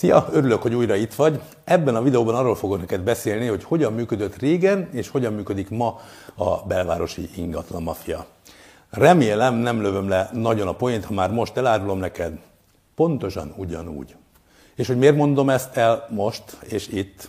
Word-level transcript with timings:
Szia, 0.00 0.28
örülök, 0.32 0.62
hogy 0.62 0.74
újra 0.74 0.94
itt 0.94 1.14
vagy. 1.14 1.40
Ebben 1.64 1.94
a 1.94 2.02
videóban 2.02 2.34
arról 2.34 2.54
fogok 2.54 2.78
neked 2.78 3.00
beszélni, 3.00 3.46
hogy 3.46 3.64
hogyan 3.64 3.92
működött 3.92 4.36
régen, 4.36 4.88
és 4.92 5.08
hogyan 5.08 5.32
működik 5.32 5.70
ma 5.70 6.00
a 6.34 6.56
belvárosi 6.66 7.28
ingatlan 7.36 7.82
mafia. 7.82 8.26
Remélem 8.90 9.54
nem 9.54 9.82
lövöm 9.82 10.08
le 10.08 10.30
nagyon 10.32 10.68
a 10.68 10.72
poént, 10.72 11.04
ha 11.04 11.14
már 11.14 11.30
most 11.30 11.56
elárulom 11.56 11.98
neked. 11.98 12.38
Pontosan 12.94 13.54
ugyanúgy. 13.56 14.14
És 14.74 14.86
hogy 14.86 14.98
miért 14.98 15.16
mondom 15.16 15.50
ezt 15.50 15.76
el 15.76 16.06
most 16.10 16.56
és 16.68 16.88
itt? 16.88 17.28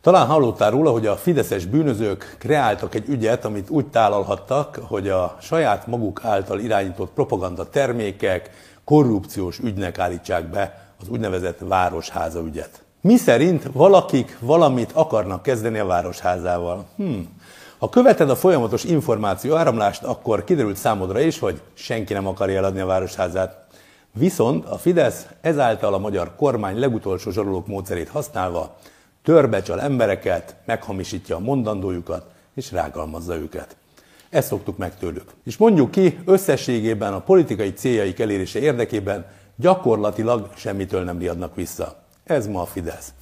Talán 0.00 0.26
hallottál 0.26 0.70
róla, 0.70 0.90
hogy 0.90 1.06
a 1.06 1.16
fideszes 1.16 1.66
bűnözők 1.66 2.36
kreáltak 2.38 2.94
egy 2.94 3.08
ügyet, 3.08 3.44
amit 3.44 3.70
úgy 3.70 3.86
tálalhattak, 3.86 4.80
hogy 4.82 5.08
a 5.08 5.36
saját 5.40 5.86
maguk 5.86 6.20
által 6.24 6.58
irányított 6.58 7.12
propaganda 7.12 7.68
termékek 7.68 8.50
korrupciós 8.84 9.58
ügynek 9.58 9.98
állítsák 9.98 10.50
be 10.50 10.81
az 11.02 11.08
úgynevezett 11.08 11.58
városháza 11.58 12.40
ügyet. 12.40 12.82
Mi 13.00 13.16
szerint 13.16 13.68
valakik 13.72 14.36
valamit 14.40 14.92
akarnak 14.92 15.42
kezdeni 15.42 15.78
a 15.78 15.86
városházával. 15.86 16.84
Hmm. 16.96 17.40
Ha 17.78 17.88
követed 17.88 18.30
a 18.30 18.36
folyamatos 18.36 18.84
információ 18.84 19.54
áramlást, 19.54 20.02
akkor 20.02 20.44
kiderült 20.44 20.76
számodra 20.76 21.20
is, 21.20 21.38
hogy 21.38 21.60
senki 21.74 22.12
nem 22.12 22.26
akarja 22.26 22.56
eladni 22.56 22.80
a 22.80 22.86
városházát. 22.86 23.66
Viszont 24.12 24.64
a 24.64 24.78
Fidesz 24.78 25.26
ezáltal 25.40 25.94
a 25.94 25.98
magyar 25.98 26.34
kormány 26.36 26.78
legutolsó 26.78 27.30
zsarolók 27.30 27.66
módszerét 27.66 28.08
használva 28.08 28.76
törbecsal 29.22 29.80
embereket, 29.80 30.56
meghamisítja 30.64 31.36
a 31.36 31.40
mondandójukat 31.40 32.26
és 32.54 32.72
rágalmazza 32.72 33.34
őket. 33.34 33.76
Ezt 34.30 34.48
szoktuk 34.48 34.76
meg 34.76 34.98
tőlük. 34.98 35.30
És 35.44 35.56
mondjuk 35.56 35.90
ki, 35.90 36.18
összességében 36.24 37.12
a 37.12 37.20
politikai 37.20 37.72
céljaik 37.72 38.20
elérése 38.20 38.58
érdekében 38.58 39.26
gyakorlatilag 39.62 40.50
semmitől 40.54 41.04
nem 41.04 41.18
riadnak 41.18 41.54
vissza. 41.54 41.96
Ez 42.24 42.46
ma 42.46 42.60
a 42.60 42.66
Fidesz. 42.66 43.12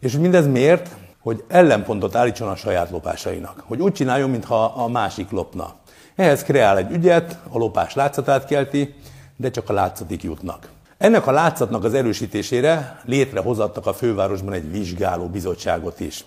És 0.00 0.12
mindez 0.12 0.46
miért? 0.46 0.96
Hogy 1.20 1.44
ellenpontot 1.48 2.14
állítson 2.14 2.48
a 2.48 2.56
saját 2.56 2.90
lopásainak. 2.90 3.62
Hogy 3.66 3.80
úgy 3.80 3.92
csináljon, 3.92 4.30
mintha 4.30 4.64
a 4.64 4.88
másik 4.88 5.30
lopna. 5.30 5.74
Ehhez 6.16 6.42
kreál 6.42 6.76
egy 6.76 6.90
ügyet, 6.90 7.38
a 7.48 7.58
lopás 7.58 7.94
látszatát 7.94 8.46
kelti, 8.46 8.94
de 9.36 9.50
csak 9.50 9.68
a 9.68 9.72
látszatik 9.72 10.22
jutnak. 10.22 10.68
Ennek 10.98 11.26
a 11.26 11.30
látszatnak 11.30 11.84
az 11.84 11.94
erősítésére 11.94 13.00
létrehozattak 13.04 13.86
a 13.86 13.92
fővárosban 13.92 14.52
egy 14.52 14.70
vizsgáló 14.70 15.26
bizottságot 15.26 16.00
is. 16.00 16.24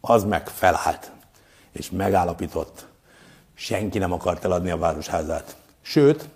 Az 0.00 0.24
meg 0.24 0.48
felállt, 0.48 1.10
és 1.72 1.90
megállapított. 1.90 2.86
Senki 3.54 3.98
nem 3.98 4.12
akart 4.12 4.44
eladni 4.44 4.70
a 4.70 4.76
városházát. 4.76 5.56
Sőt, 5.82 6.28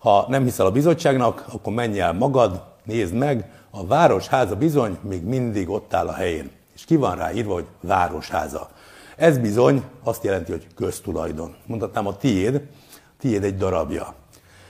ha 0.00 0.26
nem 0.28 0.44
hiszel 0.44 0.66
a 0.66 0.70
bizottságnak, 0.70 1.44
akkor 1.52 1.72
menj 1.72 2.00
el 2.00 2.12
magad, 2.12 2.62
nézd 2.84 3.14
meg, 3.14 3.50
a 3.70 3.86
városháza 3.86 4.56
bizony 4.56 4.98
még 5.02 5.24
mindig 5.24 5.68
ott 5.68 5.94
áll 5.94 6.08
a 6.08 6.12
helyén. 6.12 6.50
És 6.74 6.84
ki 6.84 6.96
van 6.96 7.16
rá 7.16 7.32
írva, 7.32 7.52
hogy 7.52 7.66
városháza. 7.80 8.68
Ez 9.16 9.38
bizony 9.38 9.82
azt 10.04 10.24
jelenti, 10.24 10.50
hogy 10.50 10.66
köztulajdon. 10.74 11.54
Mondhatnám 11.66 12.06
a 12.06 12.16
tiéd, 12.16 12.60
tiéd 13.18 13.44
egy 13.44 13.56
darabja. 13.56 14.14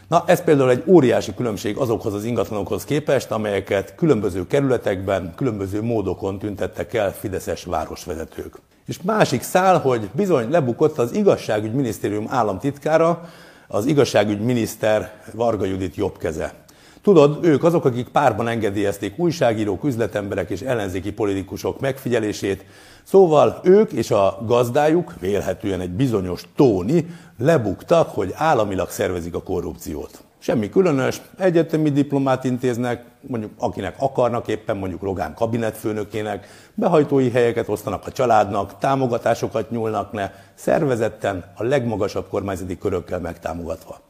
Na, 0.09 0.23
ez 0.27 0.45
például 0.45 0.71
egy 0.71 0.85
óriási 0.87 1.35
különbség 1.35 1.77
azokhoz 1.77 2.15
az 2.15 2.25
ingatlanokhoz 2.25 2.85
képest, 2.85 3.31
amelyeket 3.31 3.95
különböző 3.95 4.47
kerületekben, 4.47 5.33
különböző 5.37 5.83
módokon 5.83 6.39
tüntettek 6.39 6.95
el 6.95 7.13
fideszes 7.13 7.65
városvezetők. 7.65 8.59
És 8.87 9.03
másik 9.03 9.43
szál, 9.43 9.79
hogy 9.79 10.11
bizony 10.13 10.51
lebukott 10.51 10.99
az 10.99 11.15
igazságügyminisztérium 11.15 12.27
államtitkára, 12.29 13.29
az 13.73 13.87
igazságügyminiszter 13.87 15.13
Varga 15.33 15.65
Judit 15.65 15.97
jobb 15.97 16.19
keze. 16.19 16.55
Tudod, 17.03 17.45
ők 17.45 17.65
azok, 17.65 17.85
akik 17.85 18.09
párban 18.09 18.49
engedélyezték 18.49 19.19
újságírók, 19.19 19.85
üzletemberek 19.85 20.51
és 20.51 20.61
ellenzéki 20.61 21.13
politikusok 21.13 21.81
megfigyelését, 21.81 22.65
szóval 23.03 23.61
ők 23.65 23.93
és 23.93 24.11
a 24.11 24.39
gazdájuk, 24.47 25.15
vélhetően 25.21 25.81
egy 25.81 25.91
bizonyos 25.91 26.43
Tóni, 26.57 27.07
lebuktak, 27.39 28.09
hogy 28.09 28.33
államilag 28.35 28.91
szervezik 28.91 29.35
a 29.35 29.43
korrupciót. 29.43 30.23
Semmi 30.39 30.69
különös, 30.69 31.21
egyetemi 31.39 31.91
diplomát 31.91 32.45
intéznek, 32.45 33.05
mondjuk 33.21 33.53
akinek 33.59 33.95
akarnak 33.99 34.49
éppen, 34.49 34.77
mondjuk 34.77 35.03
Rogán 35.03 35.35
kabinetfőnökének, 35.35 36.47
behajtói 36.75 37.31
helyeket 37.31 37.69
osztanak 37.69 38.07
a 38.07 38.13
családnak, 38.13 38.79
támogatásokat 38.79 39.71
nyúlnak 39.71 40.13
le, 40.13 40.45
szervezetten 40.55 41.45
a 41.57 41.63
legmagasabb 41.63 42.29
kormányzati 42.29 42.79
körökkel 42.79 43.21
megtámogatva. 43.21 44.01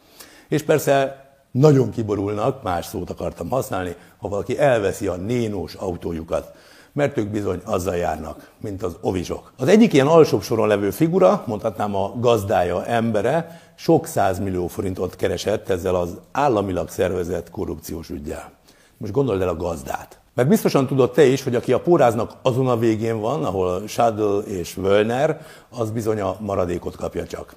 És 0.49 0.63
persze 0.63 1.25
nagyon 1.51 1.91
kiborulnak, 1.91 2.63
más 2.63 2.87
szót 2.87 3.11
akartam 3.11 3.49
használni, 3.49 3.95
ha 4.19 4.29
valaki 4.29 4.59
elveszi 4.59 5.07
a 5.07 5.17
nénós 5.17 5.75
autójukat 5.75 6.55
mert 6.93 7.17
ők 7.17 7.29
bizony 7.29 7.61
azzal 7.65 7.97
járnak, 7.97 8.51
mint 8.61 8.83
az 8.83 8.97
ovizsok. 9.01 9.53
Az 9.57 9.69
egyik 9.69 9.93
ilyen 9.93 10.07
alsóbb 10.07 10.43
soron 10.43 10.69
levő 10.69 10.91
figura, 10.91 11.45
mondhatnám 11.47 11.95
a 11.95 12.13
gazdája 12.17 12.85
embere, 12.85 13.61
sok 13.75 14.09
millió 14.41 14.67
forintot 14.67 15.17
keresett 15.17 15.69
ezzel 15.69 15.95
az 15.95 16.17
államilag 16.33 16.89
szervezett 16.89 17.51
korrupciós 17.51 18.09
ügyel. 18.09 18.53
Most 19.01 19.13
gondold 19.13 19.41
el 19.41 19.49
a 19.49 19.57
gazdát. 19.57 20.19
Mert 20.35 20.49
biztosan 20.49 20.87
tudod 20.87 21.13
te 21.13 21.25
is, 21.25 21.43
hogy 21.43 21.55
aki 21.55 21.73
a 21.73 21.81
póráznak 21.81 22.33
azon 22.43 22.69
a 22.69 22.77
végén 22.77 23.21
van, 23.21 23.45
ahol 23.45 23.87
Shadl 23.87 24.39
és 24.39 24.75
Völner, 24.75 25.41
az 25.79 25.91
bizony 25.91 26.21
a 26.21 26.37
maradékot 26.41 26.97
kapja 26.97 27.27
csak. 27.27 27.55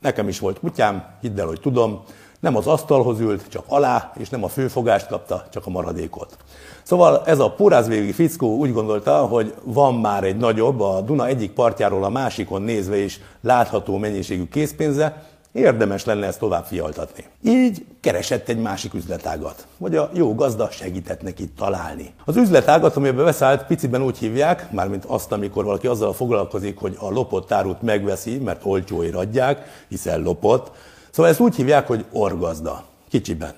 Nekem 0.00 0.28
is 0.28 0.38
volt 0.38 0.58
kutyám, 0.58 1.04
hidd 1.20 1.40
el, 1.40 1.46
hogy 1.46 1.60
tudom, 1.60 2.02
nem 2.40 2.56
az 2.56 2.66
asztalhoz 2.66 3.20
ült, 3.20 3.48
csak 3.48 3.64
alá, 3.66 4.12
és 4.16 4.28
nem 4.28 4.44
a 4.44 4.48
főfogást 4.48 5.06
kapta, 5.06 5.44
csak 5.50 5.66
a 5.66 5.70
maradékot. 5.70 6.36
Szóval 6.82 7.22
ez 7.24 7.38
a 7.38 7.50
pórázvégi 7.50 8.12
fickó 8.12 8.56
úgy 8.56 8.72
gondolta, 8.72 9.26
hogy 9.26 9.54
van 9.64 9.94
már 9.94 10.24
egy 10.24 10.36
nagyobb, 10.36 10.80
a 10.80 11.00
Duna 11.00 11.26
egyik 11.26 11.52
partjáról 11.52 12.04
a 12.04 12.08
másikon 12.08 12.62
nézve 12.62 12.96
is 12.96 13.20
látható 13.40 13.96
mennyiségű 13.96 14.48
készpénze, 14.48 15.22
érdemes 15.52 16.04
lenne 16.04 16.26
ezt 16.26 16.38
tovább 16.38 16.64
fialtatni. 16.64 17.24
Így 17.42 17.84
keresett 18.00 18.48
egy 18.48 18.58
másik 18.58 18.94
üzletágat, 18.94 19.66
vagy 19.76 19.96
a 19.96 20.10
jó 20.14 20.34
gazda 20.34 20.70
segített 20.70 21.22
neki 21.22 21.48
találni. 21.48 22.14
Az 22.24 22.36
üzletágat, 22.36 22.96
amiben 22.96 23.24
beszállt, 23.24 23.66
piciben 23.66 24.02
úgy 24.02 24.18
hívják, 24.18 24.70
mármint 24.72 25.04
azt, 25.04 25.32
amikor 25.32 25.64
valaki 25.64 25.86
azzal 25.86 26.12
foglalkozik, 26.12 26.78
hogy 26.78 26.96
a 26.98 27.10
lopott 27.10 27.52
árut 27.52 27.82
megveszi, 27.82 28.38
mert 28.38 28.64
olcsóért 28.64 29.14
adják, 29.14 29.84
hiszen 29.88 30.22
lopott, 30.22 30.70
Szóval 31.10 31.30
ezt 31.30 31.40
úgy 31.40 31.54
hívják, 31.54 31.86
hogy 31.86 32.04
orgazda, 32.12 32.84
kicsiben. 33.08 33.54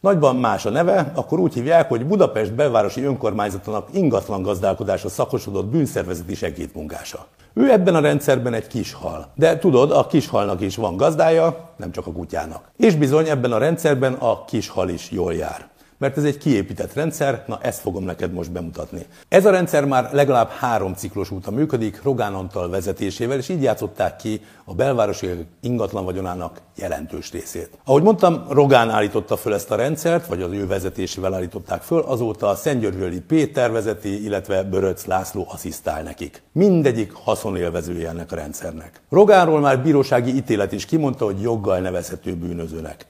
Nagyban 0.00 0.36
más 0.36 0.66
a 0.66 0.70
neve, 0.70 1.12
akkor 1.14 1.38
úgy 1.38 1.54
hívják, 1.54 1.88
hogy 1.88 2.06
Budapest 2.06 2.54
belvárosi 2.54 3.02
önkormányzatának 3.02 3.88
ingatlan 3.92 4.42
gazdálkodásra 4.42 5.08
szakosodott 5.08 5.66
bűnszervezeti 5.66 6.34
segédmunkása. 6.34 7.26
Ő 7.54 7.70
ebben 7.70 7.94
a 7.94 8.00
rendszerben 8.00 8.54
egy 8.54 8.66
kis 8.66 8.92
hal. 8.92 9.26
De 9.34 9.58
tudod, 9.58 9.90
a 9.90 10.06
kis 10.06 10.28
halnak 10.28 10.60
is 10.60 10.76
van 10.76 10.96
gazdája, 10.96 11.70
nem 11.76 11.92
csak 11.92 12.06
a 12.06 12.12
kutyának. 12.12 12.70
És 12.76 12.94
bizony 12.94 13.28
ebben 13.28 13.52
a 13.52 13.58
rendszerben 13.58 14.12
a 14.12 14.44
kis 14.44 14.68
hal 14.68 14.88
is 14.88 15.10
jól 15.10 15.34
jár 15.34 15.68
mert 15.98 16.16
ez 16.16 16.24
egy 16.24 16.38
kiépített 16.38 16.92
rendszer, 16.92 17.44
na 17.46 17.58
ezt 17.62 17.80
fogom 17.80 18.04
neked 18.04 18.32
most 18.32 18.52
bemutatni. 18.52 19.06
Ez 19.28 19.46
a 19.46 19.50
rendszer 19.50 19.84
már 19.84 20.08
legalább 20.12 20.48
három 20.48 20.94
ciklus 20.94 21.30
óta 21.30 21.50
működik, 21.50 22.02
Rogán 22.02 22.34
Antal 22.34 22.68
vezetésével, 22.68 23.38
és 23.38 23.48
így 23.48 23.62
játszották 23.62 24.16
ki 24.16 24.40
a 24.64 24.74
belvárosi 24.74 25.28
ingatlan 25.60 26.04
vagyonának 26.04 26.60
jelentős 26.76 27.32
részét. 27.32 27.70
Ahogy 27.84 28.02
mondtam, 28.02 28.44
Rogán 28.48 28.90
állította 28.90 29.36
föl 29.36 29.54
ezt 29.54 29.70
a 29.70 29.76
rendszert, 29.76 30.26
vagy 30.26 30.42
az 30.42 30.52
ő 30.52 30.66
vezetésével 30.66 31.34
állították 31.34 31.82
föl, 31.82 32.00
azóta 32.00 32.48
a 32.48 32.54
Szentgyörgyöli 32.54 33.20
Péter 33.20 33.72
vezeti, 33.72 34.24
illetve 34.24 34.62
Böröc 34.62 35.04
László 35.04 35.46
asszisztál 35.48 36.02
nekik. 36.02 36.42
Mindegyik 36.52 37.12
haszonélvezője 37.12 38.08
ennek 38.08 38.32
a 38.32 38.36
rendszernek. 38.36 39.00
Rogánról 39.10 39.60
már 39.60 39.82
bírósági 39.82 40.34
ítélet 40.34 40.72
is 40.72 40.84
kimondta, 40.84 41.24
hogy 41.24 41.40
joggal 41.40 41.78
nevezhető 41.78 42.34
bűnözőnek. 42.34 43.06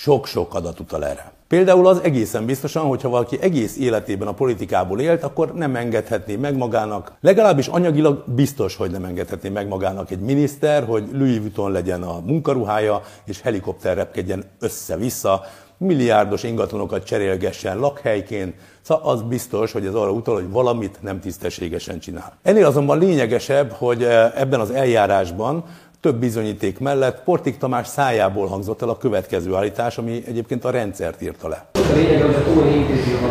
Sok-sok 0.00 0.54
adat 0.54 0.80
utal 0.80 1.04
erre. 1.04 1.32
Például 1.48 1.86
az 1.86 2.00
egészen 2.02 2.44
biztosan, 2.44 2.86
hogyha 2.86 3.08
valaki 3.08 3.38
egész 3.40 3.76
életében 3.76 4.28
a 4.28 4.32
politikából 4.32 5.00
élt, 5.00 5.22
akkor 5.22 5.54
nem 5.54 5.76
engedhetné 5.76 6.36
meg 6.36 6.56
magának, 6.56 7.12
legalábbis 7.20 7.66
anyagilag 7.66 8.24
biztos, 8.26 8.76
hogy 8.76 8.90
nem 8.90 9.04
engedhetné 9.04 9.48
meg 9.48 9.68
magának 9.68 10.10
egy 10.10 10.20
miniszter, 10.20 10.84
hogy 10.84 11.08
Louis 11.12 11.38
Vuitton 11.38 11.72
legyen 11.72 12.02
a 12.02 12.20
munkaruhája, 12.26 13.02
és 13.24 13.40
helikopter 13.40 13.96
repkedjen 13.96 14.44
össze-vissza, 14.58 15.44
milliárdos 15.78 16.42
ingatlanokat 16.42 17.04
cserélgessen 17.04 17.78
lakhelyként, 17.78 18.54
szóval 18.82 19.12
az 19.12 19.22
biztos, 19.22 19.72
hogy 19.72 19.86
ez 19.86 19.94
arra 19.94 20.10
utal, 20.10 20.34
hogy 20.34 20.50
valamit 20.50 20.98
nem 21.02 21.20
tisztességesen 21.20 21.98
csinál. 21.98 22.38
Ennél 22.42 22.66
azonban 22.66 22.98
lényegesebb, 22.98 23.70
hogy 23.70 24.02
eh, 24.02 24.32
ebben 24.40 24.60
az 24.60 24.70
eljárásban 24.70 25.64
több 26.00 26.16
bizonyíték 26.16 26.78
mellett 26.78 27.22
Portik 27.22 27.58
Tamás 27.58 27.86
szájából 27.86 28.46
hangzott 28.46 28.82
el 28.82 28.88
a 28.88 28.96
következő 28.96 29.54
állítás, 29.54 29.98
ami 29.98 30.22
egyébként 30.26 30.64
a 30.64 30.70
rendszert 30.70 31.22
írta 31.22 31.48
le. 31.48 31.66
A 31.72 31.94
lényeg 31.94 32.22
az, 32.22 32.34
hogy 32.34 32.54
Tóni 32.54 32.74
intézi 32.74 33.12
a 33.12 33.30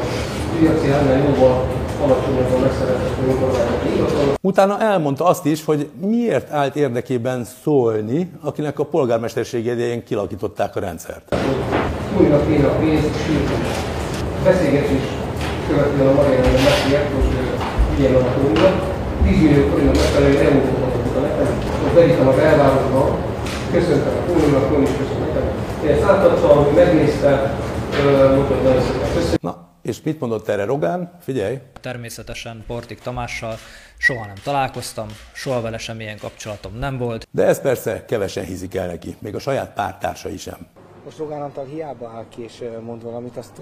piaci 0.60 0.90
árnál 0.90 1.18
jóval 1.18 1.68
alacsonyabban 2.02 2.62
megszerezhető 2.62 4.36
Utána 4.42 4.82
elmondta 4.82 5.26
azt 5.26 5.46
is, 5.46 5.66
hogy 5.66 5.90
miért 6.02 6.52
állt 6.52 6.76
érdekében 6.76 7.46
szólni, 7.64 8.32
akinek 8.42 8.80
a 8.80 8.86
polgármesterség 8.86 9.66
idején 9.66 10.04
kilakították 10.04 10.76
a 10.76 10.80
rendszert. 10.80 11.36
Tóninak 12.16 12.48
kéne 12.48 12.68
a 12.68 12.76
pénzt, 12.76 13.26
sőt, 13.26 13.50
beszélgetés 14.44 15.02
követően 15.68 16.08
a 16.08 16.14
Mariana 16.14 16.48
megkért, 16.48 17.12
hogy 17.14 18.00
ilyen 18.00 18.16
a 18.16 18.34
tunkra. 18.34 18.96
10 19.24 19.42
millió 19.42 19.64
a 20.16 20.20
nekem. 20.20 20.56
Most 20.82 20.87
beírtam 21.98 22.28
a 22.28 22.36
belvárosba, 22.36 23.18
köszöntem 23.72 24.16
a 24.18 24.26
kónunknak, 24.26 24.68
kónunk 24.70 24.88
is 24.88 24.96
köszöntem 24.96 25.28
nekem. 25.28 25.84
Én 25.84 25.90
ezt 25.90 26.04
átadtam, 26.04 26.74
megnézte, 26.76 27.56
mondta, 28.36 28.54
hogy 28.54 28.64
nagyon 28.64 28.82
szépen 28.82 29.14
köszönöm. 29.14 29.38
Na, 29.40 29.68
és 29.82 30.02
mit 30.02 30.20
mondott 30.20 30.48
erre 30.48 30.66
Rogán? 30.66 31.18
Figyelj! 31.22 31.58
Természetesen 31.82 32.64
Portik 32.68 33.00
Tamással 33.00 33.56
soha 33.98 34.26
nem 34.26 34.36
találkoztam, 34.44 35.08
soha 35.34 35.62
vele 35.62 35.78
semmilyen 35.78 36.18
kapcsolatom 36.18 36.78
nem 36.80 36.98
volt. 36.98 37.28
De 37.32 37.44
ez 37.44 37.62
persze 37.62 38.06
kevesen 38.06 38.44
hízik 38.44 38.76
el 38.76 38.88
neki, 38.88 39.16
még 39.20 39.36
a 39.36 39.40
saját 39.40 39.74
pártársai 39.74 40.38
sem. 40.38 40.68
Most 41.06 41.18
Rogán 41.18 41.42
Antal 41.42 41.66
hiába 41.66 42.12
áll 42.16 42.26
ki 42.30 42.44
és 42.44 42.64
mond 42.82 43.04
valamit, 43.04 43.38
azt 43.38 43.62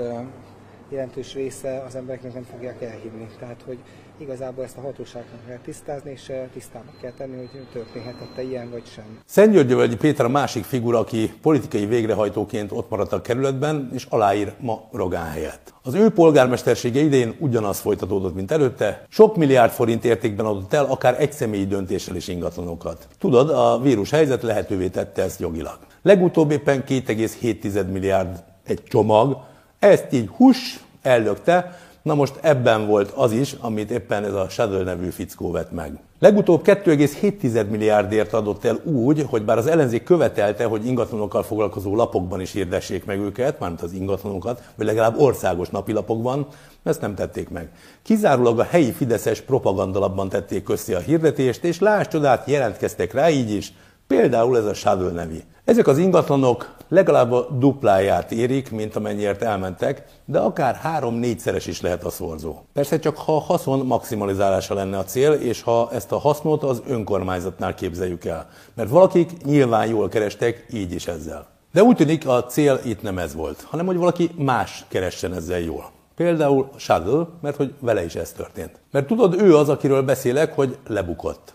jelentős 0.89 1.33
része 1.33 1.83
az 1.87 1.95
embereknek 1.95 2.33
nem 2.33 2.45
fogják 2.51 2.81
elhinni. 2.81 3.27
Tehát, 3.39 3.61
hogy 3.65 3.77
igazából 4.17 4.63
ezt 4.63 4.77
a 4.77 4.81
hatóságnak 4.81 5.47
kell 5.47 5.57
tisztázni, 5.63 6.11
és 6.11 6.31
tisztába 6.53 6.91
kell 7.01 7.11
tenni, 7.11 7.35
hogy 7.35 7.67
történhetette 7.73 8.41
ilyen 8.41 8.69
vagy 8.71 8.83
sem. 8.93 9.19
Szentgyörgyövölgyi 9.25 9.95
Péter 9.95 10.25
a 10.25 10.29
másik 10.29 10.63
figura, 10.63 10.99
aki 10.99 11.33
politikai 11.41 11.85
végrehajtóként 11.85 12.71
ott 12.71 12.89
maradt 12.89 13.13
a 13.13 13.21
kerületben, 13.21 13.89
és 13.93 14.05
aláír 14.09 14.53
ma 14.59 14.87
Rogán 14.91 15.25
helyett. 15.25 15.73
Az 15.81 15.93
ő 15.93 16.09
polgármestersége 16.09 16.99
idején 16.99 17.35
ugyanaz 17.39 17.79
folytatódott, 17.79 18.35
mint 18.35 18.51
előtte. 18.51 19.05
Sok 19.09 19.35
milliárd 19.35 19.71
forint 19.71 20.05
értékben 20.05 20.45
adott 20.45 20.73
el, 20.73 20.85
akár 20.85 21.21
egy 21.21 21.31
személyi 21.31 21.65
döntéssel 21.65 22.15
is 22.15 22.27
ingatlanokat. 22.27 23.07
Tudod, 23.19 23.49
a 23.49 23.79
vírus 23.81 24.09
helyzet 24.09 24.41
lehetővé 24.41 24.87
tette 24.87 25.21
ezt 25.21 25.39
jogilag. 25.39 25.77
Legutóbb 26.01 26.51
éppen 26.51 26.83
2,7 26.87 27.91
milliárd 27.91 28.43
egy 28.65 28.83
csomag, 28.83 29.37
ezt 29.79 30.13
így 30.13 30.27
hús, 30.27 30.79
ellökte, 31.01 31.79
Na 32.05 32.13
most 32.13 32.39
ebben 32.41 32.87
volt 32.87 33.11
az 33.11 33.31
is, 33.31 33.55
amit 33.59 33.91
éppen 33.91 34.23
ez 34.23 34.33
a 34.33 34.49
Shuttle 34.49 34.83
nevű 34.83 35.09
fickó 35.09 35.51
vett 35.51 35.71
meg. 35.71 35.99
Legutóbb 36.19 36.61
2,7 36.65 37.69
milliárdért 37.69 38.33
adott 38.33 38.65
el 38.65 38.79
úgy, 38.83 39.25
hogy 39.29 39.43
bár 39.43 39.57
az 39.57 39.67
ellenzék 39.67 40.03
követelte, 40.03 40.65
hogy 40.65 40.85
ingatlanokkal 40.85 41.43
foglalkozó 41.43 41.95
lapokban 41.95 42.41
is 42.41 42.51
hirdessék 42.51 43.05
meg 43.05 43.19
őket, 43.19 43.59
mármint 43.59 43.81
az 43.81 43.93
ingatlanokat, 43.93 44.61
vagy 44.75 44.85
legalább 44.85 45.19
országos 45.19 45.69
napilapokban, 45.69 46.47
ezt 46.83 47.01
nem 47.01 47.15
tették 47.15 47.49
meg. 47.49 47.69
Kizárólag 48.03 48.59
a 48.59 48.63
helyi 48.63 48.91
fideszes 48.91 49.41
propagandalapban 49.41 50.29
tették 50.29 50.63
közé 50.63 50.93
a 50.93 50.99
hirdetést, 50.99 51.63
és 51.63 51.79
láss 51.79 52.07
csodát, 52.07 52.49
jelentkeztek 52.49 53.13
rá 53.13 53.29
így 53.29 53.51
is, 53.51 53.73
például 54.07 54.57
ez 54.57 54.65
a 54.65 54.73
Shuttle 54.73 55.11
nevi. 55.11 55.43
Ezek 55.65 55.87
az 55.87 55.97
ingatlanok 55.97 56.75
legalább 56.89 57.31
a 57.31 57.47
dupláját 57.59 58.31
érik, 58.31 58.71
mint 58.71 58.95
amennyiért 58.95 59.41
elmentek, 59.41 60.03
de 60.25 60.39
akár 60.39 60.75
három-négyszeres 60.75 61.67
is 61.67 61.81
lehet 61.81 62.03
a 62.03 62.09
szorzó. 62.09 62.55
Persze 62.73 62.99
csak 62.99 63.17
ha 63.17 63.35
a 63.35 63.39
haszon 63.39 63.85
maximalizálása 63.85 64.73
lenne 64.73 64.97
a 64.97 65.03
cél, 65.03 65.31
és 65.31 65.61
ha 65.61 65.89
ezt 65.91 66.11
a 66.11 66.17
hasznot 66.17 66.63
az 66.63 66.81
önkormányzatnál 66.87 67.73
képzeljük 67.73 68.25
el. 68.25 68.47
Mert 68.75 68.89
valakik 68.89 69.43
nyilván 69.43 69.87
jól 69.87 70.09
kerestek 70.09 70.65
így 70.73 70.93
is 70.93 71.07
ezzel. 71.07 71.47
De 71.73 71.83
úgy 71.83 71.95
tűnik 71.95 72.27
a 72.27 72.43
cél 72.45 72.79
itt 72.83 73.01
nem 73.01 73.17
ez 73.17 73.35
volt, 73.35 73.61
hanem 73.61 73.85
hogy 73.85 73.97
valaki 73.97 74.29
más 74.35 74.85
keressen 74.87 75.33
ezzel 75.33 75.59
jól. 75.59 75.91
Például 76.15 76.69
Shuttle, 76.75 77.27
mert 77.41 77.55
hogy 77.55 77.73
vele 77.79 78.03
is 78.03 78.15
ez 78.15 78.31
történt. 78.31 78.79
Mert 78.91 79.07
tudod, 79.07 79.41
ő 79.41 79.55
az, 79.55 79.69
akiről 79.69 80.01
beszélek, 80.01 80.53
hogy 80.53 80.77
lebukott. 80.87 81.53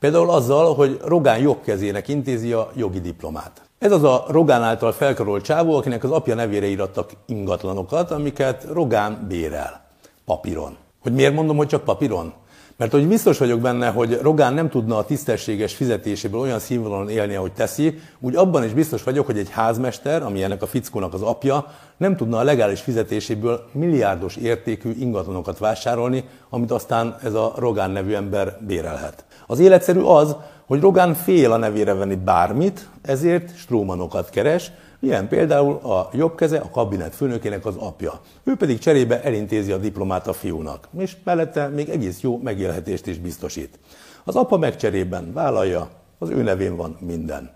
Például 0.00 0.30
azzal, 0.30 0.74
hogy 0.74 1.00
Rogán 1.04 1.38
jobb 1.38 1.60
kezének 1.62 2.08
intézi 2.08 2.52
a 2.52 2.70
jogi 2.74 3.00
diplomát. 3.00 3.62
Ez 3.78 3.92
az 3.92 4.02
a 4.02 4.24
Rogán 4.28 4.62
által 4.62 4.92
felkarolt 4.92 5.44
csávó, 5.44 5.76
akinek 5.76 6.04
az 6.04 6.10
apja 6.10 6.34
nevére 6.34 6.66
írattak 6.66 7.10
ingatlanokat, 7.26 8.10
amiket 8.10 8.66
Rogán 8.72 9.26
bérel. 9.28 9.86
Papíron. 10.24 10.76
Hogy 11.02 11.12
miért 11.12 11.34
mondom, 11.34 11.56
hogy 11.56 11.66
csak 11.66 11.84
papíron? 11.84 12.32
Mert 12.78 12.92
hogy 12.92 13.08
biztos 13.08 13.38
vagyok 13.38 13.60
benne, 13.60 13.88
hogy 13.88 14.18
Rogán 14.22 14.54
nem 14.54 14.68
tudna 14.68 14.96
a 14.96 15.04
tisztességes 15.04 15.74
fizetéséből 15.74 16.40
olyan 16.40 16.58
színvonalon 16.58 17.08
élni, 17.08 17.34
ahogy 17.34 17.52
teszi, 17.52 17.98
úgy 18.20 18.36
abban 18.36 18.64
is 18.64 18.72
biztos 18.72 19.02
vagyok, 19.02 19.26
hogy 19.26 19.38
egy 19.38 19.50
házmester, 19.50 20.22
ami 20.22 20.42
ennek 20.42 20.62
a 20.62 20.66
fickónak 20.66 21.14
az 21.14 21.22
apja, 21.22 21.66
nem 21.96 22.16
tudna 22.16 22.38
a 22.38 22.42
legális 22.42 22.80
fizetéséből 22.80 23.68
milliárdos 23.72 24.36
értékű 24.36 24.90
ingatlanokat 24.98 25.58
vásárolni, 25.58 26.24
amit 26.50 26.70
aztán 26.70 27.16
ez 27.22 27.34
a 27.34 27.52
Rogán 27.56 27.90
nevű 27.90 28.14
ember 28.14 28.58
bérelhet. 28.66 29.24
Az 29.46 29.58
életszerű 29.58 30.00
az, 30.00 30.36
hogy 30.68 30.80
Rogán 30.80 31.14
fél 31.14 31.52
a 31.52 31.56
nevére 31.56 31.94
venni 31.94 32.14
bármit, 32.14 32.88
ezért 33.02 33.56
strómanokat 33.56 34.30
keres, 34.30 34.72
ilyen 35.00 35.28
például 35.28 35.74
a 35.74 36.08
jobb 36.12 36.36
keze 36.36 36.58
a 36.58 36.70
kabinet 36.70 37.14
főnökének 37.14 37.66
az 37.66 37.76
apja. 37.76 38.20
Ő 38.44 38.54
pedig 38.56 38.78
cserébe 38.78 39.22
elintézi 39.22 39.72
a 39.72 39.76
diplomát 39.76 40.26
a 40.26 40.32
fiúnak, 40.32 40.88
és 40.98 41.16
mellette 41.24 41.68
még 41.68 41.88
egész 41.88 42.20
jó 42.20 42.40
megélhetést 42.42 43.06
is 43.06 43.18
biztosít. 43.18 43.78
Az 44.24 44.36
apa 44.36 44.56
megcserében 44.56 45.32
vállalja, 45.32 45.88
az 46.18 46.30
ő 46.30 46.42
nevén 46.42 46.76
van 46.76 46.96
minden. 47.00 47.50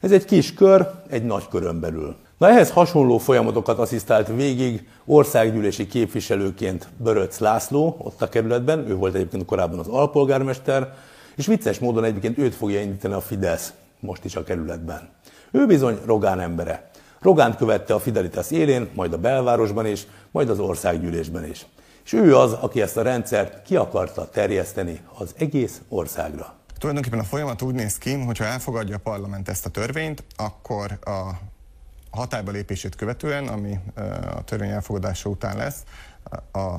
Ez 0.00 0.12
egy 0.12 0.24
kis 0.24 0.54
kör, 0.54 0.90
egy 1.08 1.24
nagy 1.24 1.48
körön 1.48 1.80
belül. 1.80 2.16
Na 2.38 2.48
ehhez 2.48 2.70
hasonló 2.70 3.18
folyamatokat 3.18 3.78
asszisztált 3.78 4.28
végig 4.28 4.88
országgyűlési 5.04 5.86
képviselőként 5.86 6.88
Böröc 6.96 7.38
László 7.38 7.96
ott 7.98 8.22
a 8.22 8.28
kerületben, 8.28 8.88
ő 8.88 8.94
volt 8.94 9.14
egyébként 9.14 9.44
korábban 9.44 9.78
az 9.78 9.88
alpolgármester, 9.88 10.94
és 11.36 11.46
vicces 11.46 11.78
módon 11.78 12.04
egyébként 12.04 12.38
őt 12.38 12.54
fogja 12.54 12.80
indítani 12.80 13.14
a 13.14 13.20
Fidesz 13.20 13.72
most 14.00 14.24
is 14.24 14.36
a 14.36 14.44
kerületben. 14.44 15.08
Ő 15.50 15.66
bizony 15.66 15.98
Rogán 16.04 16.40
embere. 16.40 16.90
Rogánt 17.20 17.56
követte 17.56 17.94
a 17.94 18.00
Fidelitas 18.00 18.50
élén, 18.50 18.88
majd 18.94 19.12
a 19.12 19.18
belvárosban 19.18 19.86
is, 19.86 20.06
majd 20.30 20.48
az 20.50 20.58
országgyűlésben 20.58 21.44
is. 21.44 21.66
És 22.04 22.12
ő 22.12 22.36
az, 22.36 22.52
aki 22.52 22.80
ezt 22.80 22.96
a 22.96 23.02
rendszert 23.02 23.62
ki 23.62 23.76
akarta 23.76 24.28
terjeszteni 24.28 25.00
az 25.18 25.34
egész 25.38 25.80
országra. 25.88 26.54
Tulajdonképpen 26.78 27.18
a 27.18 27.24
folyamat 27.24 27.62
úgy 27.62 27.74
néz 27.74 27.98
ki, 27.98 28.14
hogyha 28.14 28.44
elfogadja 28.44 28.96
a 28.96 29.00
parlament 29.02 29.48
ezt 29.48 29.66
a 29.66 29.70
törvényt, 29.70 30.24
akkor 30.36 30.98
a 31.04 31.30
hatályba 32.10 32.50
lépését 32.50 32.96
követően, 32.96 33.48
ami 33.48 33.78
a 34.36 34.44
törvény 34.44 34.70
elfogadása 34.70 35.28
után 35.28 35.56
lesz, 35.56 35.82
a 36.52 36.76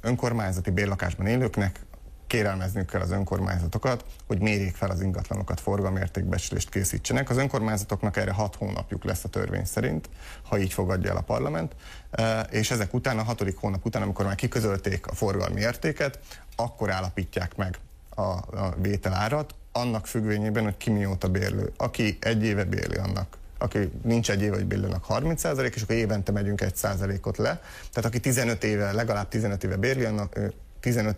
önkormányzati 0.00 0.70
bérlakásban 0.70 1.26
élőknek 1.26 1.80
kérelmeznünk 2.26 2.86
kell 2.86 3.00
az 3.00 3.10
önkormányzatokat, 3.10 4.04
hogy 4.26 4.40
mérjék 4.40 4.74
fel 4.74 4.90
az 4.90 5.00
ingatlanokat, 5.00 5.60
forgalmértékbecslést 5.60 6.68
készítsenek. 6.68 7.30
Az 7.30 7.36
önkormányzatoknak 7.36 8.16
erre 8.16 8.32
hat 8.32 8.56
hónapjuk 8.56 9.04
lesz 9.04 9.24
a 9.24 9.28
törvény 9.28 9.64
szerint, 9.64 10.08
ha 10.42 10.58
így 10.58 10.72
fogadja 10.72 11.10
el 11.10 11.16
a 11.16 11.20
parlament, 11.20 11.72
e, 12.10 12.40
és 12.40 12.70
ezek 12.70 12.94
után, 12.94 13.18
a 13.18 13.22
hatodik 13.22 13.56
hónap 13.56 13.84
után, 13.84 14.02
amikor 14.02 14.24
már 14.24 14.34
kiközölték 14.34 15.06
a 15.06 15.14
forgalmi 15.14 15.60
értéket, 15.60 16.18
akkor 16.56 16.90
állapítják 16.90 17.56
meg 17.56 17.78
a, 18.14 18.22
a 18.22 18.74
vételárat, 18.76 19.54
annak 19.72 20.06
függvényében, 20.06 20.64
hogy 20.64 20.76
ki 20.76 20.90
mióta 20.90 21.28
bérlő. 21.28 21.72
Aki 21.76 22.16
egy 22.20 22.44
éve 22.44 22.64
bérli, 22.64 22.96
annak 22.96 23.40
aki 23.62 23.90
nincs 24.02 24.30
egy 24.30 24.42
éve, 24.42 24.54
hogy 24.54 24.66
bérlőnek 24.66 25.04
30 25.04 25.44
és 25.44 25.82
akkor 25.82 25.94
évente 25.94 26.32
megyünk 26.32 26.60
egy 26.60 26.76
százalékot 26.76 27.36
le. 27.36 27.60
Tehát 27.92 28.08
aki 28.08 28.20
15 28.20 28.64
éve, 28.64 28.92
legalább 28.92 29.28
15 29.28 29.64
éve 29.64 29.76
bérli, 29.76 30.04
annak 30.04 30.38
15 30.82 31.16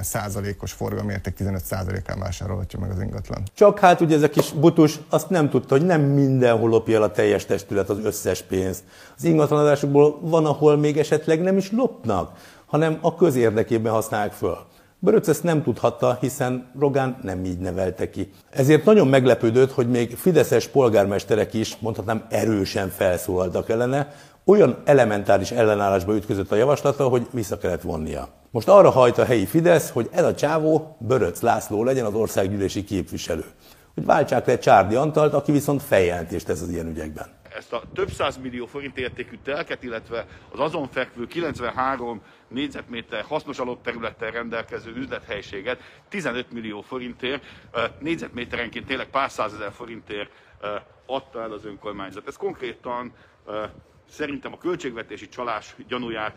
százalékos 0.00 0.72
forgalomérték 0.72 1.34
15 1.34 1.64
százalékán 1.64 2.18
vásárolhatja 2.18 2.78
meg 2.78 2.90
az 2.90 3.00
ingatlan. 3.00 3.42
Csak 3.54 3.78
hát 3.78 4.00
ugye 4.00 4.16
ez 4.16 4.22
a 4.22 4.28
kis 4.28 4.52
butus 4.52 4.98
azt 5.08 5.30
nem 5.30 5.50
tudta, 5.50 5.76
hogy 5.76 5.86
nem 5.86 6.00
mindenhol 6.00 6.68
lopja 6.68 6.96
el 6.96 7.02
a 7.02 7.10
teljes 7.10 7.44
testület 7.44 7.88
az 7.88 7.98
összes 8.04 8.42
pénzt. 8.42 8.82
Az 9.16 9.24
ingatlanadásokból 9.24 10.18
van, 10.20 10.46
ahol 10.46 10.76
még 10.76 10.98
esetleg 10.98 11.40
nem 11.40 11.56
is 11.56 11.72
lopnak, 11.72 12.38
hanem 12.66 12.98
a 13.00 13.14
közérdekében 13.14 13.92
használják 13.92 14.32
föl. 14.32 14.58
Böröc 14.98 15.28
ezt 15.28 15.42
nem 15.42 15.62
tudhatta, 15.62 16.18
hiszen 16.20 16.70
Rogán 16.78 17.18
nem 17.22 17.44
így 17.44 17.58
nevelte 17.58 18.10
ki. 18.10 18.30
Ezért 18.50 18.84
nagyon 18.84 19.08
meglepődött, 19.08 19.72
hogy 19.72 19.90
még 19.90 20.16
fideszes 20.16 20.68
polgármesterek 20.68 21.54
is, 21.54 21.76
mondhatnám 21.80 22.26
erősen 22.30 22.88
felszólaltak 22.88 23.68
ellene, 23.68 24.14
olyan 24.44 24.82
elementáris 24.84 25.50
ellenállásba 25.50 26.14
ütközött 26.14 26.52
a 26.52 26.56
javaslata, 26.56 27.08
hogy 27.08 27.26
vissza 27.30 27.58
kellett 27.58 27.82
vonnia. 27.82 28.28
Most 28.50 28.68
arra 28.68 28.90
hajt 28.90 29.18
a 29.18 29.24
helyi 29.24 29.46
Fidesz, 29.46 29.90
hogy 29.90 30.08
ez 30.12 30.24
a 30.24 30.34
csávó, 30.34 30.96
Böröc 31.00 31.40
László 31.40 31.84
legyen 31.84 32.04
az 32.04 32.14
országgyűlési 32.14 32.84
képviselő. 32.84 33.44
Hogy 33.94 34.04
váltsák 34.04 34.46
le 34.46 34.58
Csárdi 34.58 34.94
Antalt, 34.94 35.34
aki 35.34 35.52
viszont 35.52 35.82
feljelentést 35.82 36.46
tesz 36.46 36.60
az 36.60 36.68
ilyen 36.68 36.86
ügyekben. 36.86 37.26
Ezt 37.56 37.72
a 37.72 37.82
több 37.94 38.10
száz 38.10 38.38
millió 38.42 38.66
forint 38.66 38.98
értékű 38.98 39.38
telket, 39.44 39.82
illetve 39.82 40.26
az 40.52 40.60
azon 40.60 40.88
fekvő 40.88 41.26
93 41.26 42.20
négyzetméter 42.48 43.22
hasznos 43.22 43.60
területtel 43.82 44.30
rendelkező 44.30 44.92
üzlethelyiséget 44.96 45.78
15 46.08 46.52
millió 46.52 46.80
forintért, 46.80 47.42
négyzetméterenként 47.98 48.86
tényleg 48.86 49.10
pár 49.10 49.30
százezer 49.30 49.72
forintért 49.72 50.30
adta 51.06 51.42
el 51.42 51.52
az 51.52 51.64
önkormányzat. 51.64 52.26
Ez 52.28 52.36
konkrétan 52.36 53.12
szerintem 54.10 54.52
a 54.52 54.58
költségvetési 54.58 55.28
csalás 55.28 55.74
gyanúját 55.88 56.34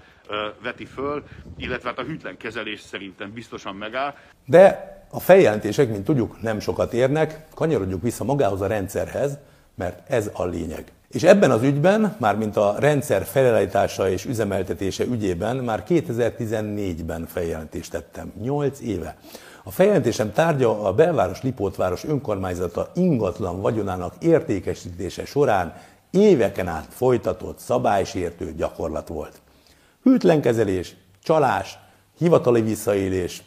veti 0.64 0.86
föl, 0.86 1.24
illetve 1.58 1.90
hát 1.90 2.00
a 2.00 2.04
hűtlen 2.04 2.38
kezelés 2.38 2.82
szerintem 2.82 3.32
biztosan 3.34 3.76
megáll. 3.76 4.14
De 4.46 4.96
a 5.12 5.20
feljelentések, 5.20 5.90
mint 5.90 6.04
tudjuk, 6.04 6.42
nem 6.42 6.60
sokat 6.60 6.94
érnek, 6.94 7.46
kanyarodjuk 7.54 8.02
vissza 8.02 8.24
magához 8.24 8.62
a 8.62 8.68
rendszerhez, 8.68 9.38
mert 9.76 10.10
ez 10.10 10.30
a 10.34 10.46
lényeg. 10.46 10.92
És 11.10 11.24
ebben 11.24 11.52
az 11.52 11.64
ügyben, 11.64 12.16
mármint 12.20 12.58
a 12.58 12.76
rendszer 12.80 13.26
felállítása 13.26 14.10
és 14.10 14.26
üzemeltetése 14.26 15.04
ügyében 15.04 15.56
már 15.56 15.84
2014-ben 15.88 17.26
feljelentést 17.26 17.92
tettem, 17.92 18.32
8 18.42 18.80
éve. 18.80 19.18
A 19.64 19.72
feljelentésem 19.72 20.34
tárgya 20.34 20.84
a 20.84 20.94
belváros 20.94 21.42
Lipótváros 21.42 22.04
önkormányzata 22.04 22.92
ingatlan 22.96 23.62
vagyonának 23.62 24.14
értékesítése 24.20 25.26
során 25.26 25.76
éveken 26.12 26.68
át 26.68 26.88
folytatott 26.90 27.60
szabálysértő 27.60 28.54
gyakorlat 28.54 29.08
volt. 29.08 29.42
Hűtlenkezelés, 30.04 30.96
csalás, 31.24 31.80
hivatali 32.18 32.62
visszaélés, 32.62 33.44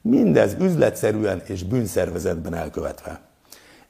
mindez 0.00 0.56
üzletszerűen 0.60 1.42
és 1.46 1.62
bűnszervezetben 1.62 2.54
elkövetve. 2.54 3.20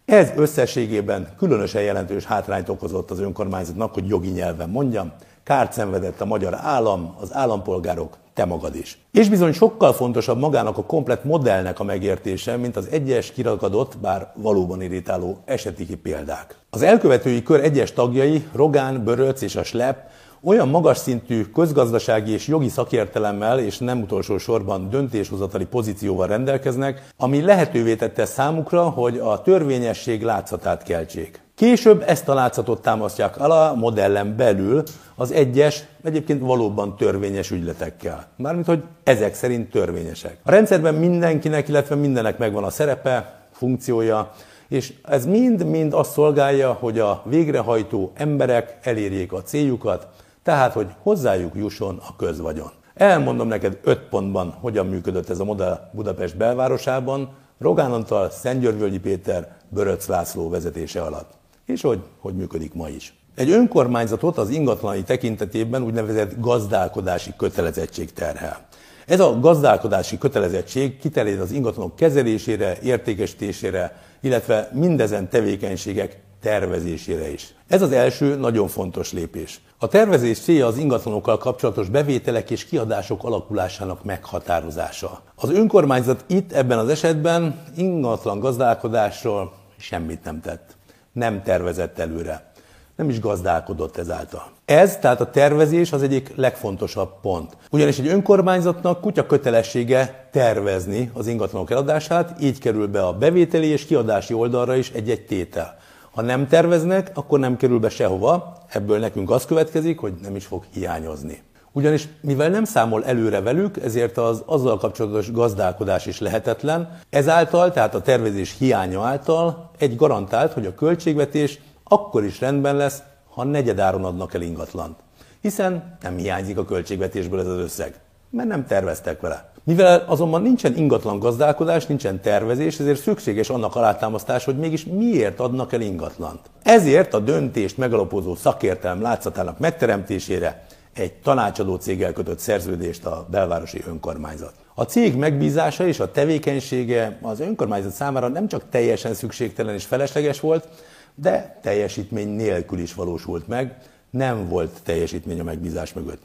Ez 0.04 0.30
összességében 0.36 1.34
különösen 1.36 1.82
jelentős 1.82 2.24
hátrányt 2.24 2.68
okozott 2.68 3.10
az 3.10 3.18
önkormányzatnak, 3.18 3.94
hogy 3.94 4.08
jogi 4.08 4.28
nyelven 4.28 4.68
mondjam, 4.68 5.12
kárt 5.42 5.72
szenvedett 5.72 6.20
a 6.20 6.24
magyar 6.24 6.54
állam, 6.54 7.16
az 7.20 7.34
állampolgárok, 7.34 8.16
te 8.34 8.44
magad 8.44 8.74
is. 8.74 8.98
És 9.12 9.28
bizony 9.28 9.52
sokkal 9.52 9.92
fontosabb 9.92 10.38
magának 10.38 10.78
a 10.78 10.84
komplet 10.84 11.24
modellnek 11.24 11.80
a 11.80 11.84
megértése, 11.84 12.56
mint 12.56 12.76
az 12.76 12.88
egyes 12.90 13.32
kirakadott, 13.32 13.98
bár 13.98 14.32
valóban 14.34 14.82
irritáló 14.82 15.38
esetiki 15.44 15.96
példák. 15.96 16.56
Az 16.70 16.82
elkövetői 16.82 17.42
kör 17.42 17.60
egyes 17.60 17.92
tagjai, 17.92 18.44
Rogán, 18.52 19.04
Böröc 19.04 19.42
és 19.42 19.56
a 19.56 19.62
Slep 19.62 19.96
olyan 20.42 20.68
magas 20.68 20.98
szintű 20.98 21.42
közgazdasági 21.44 22.32
és 22.32 22.46
jogi 22.46 22.68
szakértelemmel 22.68 23.58
és 23.58 23.78
nem 23.78 24.00
utolsó 24.00 24.38
sorban 24.38 24.88
döntéshozatali 24.88 25.64
pozícióval 25.64 26.26
rendelkeznek, 26.26 27.08
ami 27.16 27.42
lehetővé 27.42 27.96
tette 27.96 28.24
számukra, 28.24 28.88
hogy 28.88 29.18
a 29.18 29.42
törvényesség 29.42 30.22
látszatát 30.22 30.82
keltsék. 30.82 31.43
Később 31.54 32.04
ezt 32.06 32.28
a 32.28 32.34
látszatot 32.34 32.82
támasztják 32.82 33.40
alá 33.40 33.70
a 33.70 33.74
modellen 33.74 34.36
belül 34.36 34.82
az 35.14 35.32
egyes, 35.32 35.84
egyébként 36.04 36.40
valóban 36.40 36.96
törvényes 36.96 37.50
ügyletekkel. 37.50 38.26
Mármint, 38.36 38.66
hogy 38.66 38.82
ezek 39.04 39.34
szerint 39.34 39.70
törvényesek. 39.70 40.38
A 40.42 40.50
rendszerben 40.50 40.94
mindenkinek, 40.94 41.68
illetve 41.68 41.94
mindenek 41.94 42.38
megvan 42.38 42.64
a 42.64 42.70
szerepe, 42.70 43.40
funkciója, 43.52 44.30
és 44.68 44.92
ez 45.02 45.26
mind-mind 45.26 45.92
azt 45.92 46.12
szolgálja, 46.12 46.72
hogy 46.72 46.98
a 46.98 47.22
végrehajtó 47.24 48.12
emberek 48.14 48.78
elérjék 48.82 49.32
a 49.32 49.42
céljukat, 49.42 50.08
tehát, 50.42 50.72
hogy 50.72 50.86
hozzájuk 51.02 51.54
jusson 51.54 52.00
a 52.08 52.16
közvagyon. 52.16 52.70
Elmondom 52.94 53.48
neked 53.48 53.78
öt 53.82 54.00
pontban, 54.00 54.54
hogyan 54.60 54.86
működött 54.86 55.30
ez 55.30 55.38
a 55.38 55.44
modell 55.44 55.90
Budapest 55.92 56.36
belvárosában, 56.36 57.28
Rogán 57.58 57.92
Antal, 57.92 58.30
Szentgyörgyvölgyi 58.30 58.98
Péter, 58.98 59.56
Böröc 59.68 60.06
László 60.06 60.48
vezetése 60.48 61.02
alatt. 61.02 61.42
És 61.66 61.82
hogy, 61.82 62.02
hogy 62.18 62.34
működik 62.34 62.74
ma 62.74 62.88
is. 62.88 63.14
Egy 63.34 63.50
önkormányzatot 63.50 64.38
az 64.38 64.48
ingatlanai 64.48 65.02
tekintetében 65.02 65.82
úgynevezett 65.82 66.40
gazdálkodási 66.40 67.32
kötelezettség 67.36 68.12
terhel. 68.12 68.66
Ez 69.06 69.20
a 69.20 69.38
gazdálkodási 69.40 70.18
kötelezettség 70.18 70.98
kiterjed 70.98 71.40
az 71.40 71.50
ingatlanok 71.52 71.96
kezelésére, 71.96 72.78
értékesítésére, 72.82 73.96
illetve 74.20 74.70
mindezen 74.72 75.28
tevékenységek 75.28 76.22
tervezésére 76.40 77.30
is. 77.30 77.54
Ez 77.68 77.82
az 77.82 77.92
első 77.92 78.36
nagyon 78.36 78.68
fontos 78.68 79.12
lépés. 79.12 79.60
A 79.78 79.88
tervezés 79.88 80.38
célja 80.38 80.66
az 80.66 80.78
ingatlanokkal 80.78 81.38
kapcsolatos 81.38 81.88
bevételek 81.88 82.50
és 82.50 82.64
kiadások 82.64 83.24
alakulásának 83.24 84.04
meghatározása. 84.04 85.22
Az 85.36 85.50
önkormányzat 85.50 86.24
itt 86.26 86.52
ebben 86.52 86.78
az 86.78 86.88
esetben 86.88 87.62
ingatlan 87.76 88.38
gazdálkodásról 88.38 89.52
semmit 89.76 90.24
nem 90.24 90.40
tett. 90.40 90.76
Nem 91.14 91.42
tervezett 91.42 91.98
előre. 91.98 92.52
Nem 92.96 93.08
is 93.08 93.20
gazdálkodott 93.20 93.96
ezáltal. 93.96 94.42
Ez, 94.64 94.96
tehát 94.96 95.20
a 95.20 95.30
tervezés 95.30 95.92
az 95.92 96.02
egyik 96.02 96.36
legfontosabb 96.36 97.20
pont. 97.20 97.56
Ugyanis 97.70 97.98
egy 97.98 98.06
önkormányzatnak 98.06 99.00
kutya 99.00 99.26
kötelessége 99.26 100.28
tervezni 100.30 101.10
az 101.12 101.26
ingatlanok 101.26 101.70
eladását, 101.70 102.42
így 102.42 102.58
kerül 102.58 102.86
be 102.86 103.06
a 103.06 103.12
bevételi 103.12 103.66
és 103.66 103.86
kiadási 103.86 104.34
oldalra 104.34 104.74
is 104.74 104.90
egy-egy 104.90 105.26
tétel. 105.26 105.76
Ha 106.10 106.22
nem 106.22 106.48
terveznek, 106.48 107.10
akkor 107.14 107.38
nem 107.38 107.56
kerül 107.56 107.78
be 107.78 107.88
sehova, 107.88 108.56
ebből 108.68 108.98
nekünk 108.98 109.30
az 109.30 109.44
következik, 109.44 109.98
hogy 109.98 110.14
nem 110.22 110.36
is 110.36 110.46
fog 110.46 110.64
hiányozni. 110.72 111.42
Ugyanis 111.76 112.08
mivel 112.20 112.48
nem 112.48 112.64
számol 112.64 113.04
előre 113.04 113.40
velük, 113.40 113.82
ezért 113.82 114.18
az 114.18 114.42
azzal 114.46 114.78
kapcsolatos 114.78 115.32
gazdálkodás 115.32 116.06
is 116.06 116.20
lehetetlen. 116.20 116.98
Ezáltal, 117.10 117.72
tehát 117.72 117.94
a 117.94 118.00
tervezés 118.00 118.54
hiánya 118.58 119.02
által 119.02 119.70
egy 119.78 119.96
garantált, 119.96 120.52
hogy 120.52 120.66
a 120.66 120.74
költségvetés 120.74 121.60
akkor 121.84 122.24
is 122.24 122.40
rendben 122.40 122.76
lesz, 122.76 123.02
ha 123.30 123.44
negyedáron 123.44 124.04
adnak 124.04 124.34
el 124.34 124.40
ingatlant. 124.40 124.98
Hiszen 125.40 125.96
nem 126.02 126.16
hiányzik 126.16 126.58
a 126.58 126.64
költségvetésből 126.64 127.40
ez 127.40 127.46
az 127.46 127.58
összeg, 127.58 128.00
mert 128.30 128.48
nem 128.48 128.66
terveztek 128.66 129.20
vele. 129.20 129.52
Mivel 129.64 130.04
azonban 130.06 130.42
nincsen 130.42 130.76
ingatlan 130.76 131.18
gazdálkodás, 131.18 131.86
nincsen 131.86 132.20
tervezés, 132.20 132.78
ezért 132.78 133.00
szükséges 133.00 133.50
annak 133.50 133.76
alátámasztás, 133.76 134.44
hogy 134.44 134.58
mégis 134.58 134.84
miért 134.84 135.40
adnak 135.40 135.72
el 135.72 135.80
ingatlant. 135.80 136.40
Ezért 136.62 137.14
a 137.14 137.18
döntést 137.18 137.78
megalapozó 137.78 138.34
szakértelem 138.34 139.02
látszatának 139.02 139.58
megteremtésére 139.58 140.66
egy 140.94 141.12
tanácsadó 141.12 141.76
céggel 141.76 142.12
kötött 142.12 142.38
szerződést 142.38 143.04
a 143.04 143.26
belvárosi 143.30 143.82
önkormányzat. 143.86 144.54
A 144.74 144.82
cég 144.82 145.16
megbízása 145.16 145.86
és 145.86 146.00
a 146.00 146.10
tevékenysége 146.10 147.18
az 147.22 147.40
önkormányzat 147.40 147.92
számára 147.92 148.28
nem 148.28 148.48
csak 148.48 148.68
teljesen 148.70 149.14
szükségtelen 149.14 149.74
és 149.74 149.84
felesleges 149.84 150.40
volt, 150.40 150.68
de 151.14 151.58
teljesítmény 151.62 152.28
nélkül 152.28 152.78
is 152.78 152.94
valósult 152.94 153.48
meg, 153.48 153.76
nem 154.10 154.48
volt 154.48 154.70
teljesítmény 154.82 155.40
a 155.40 155.44
megbízás 155.44 155.92
mögött. 155.92 156.22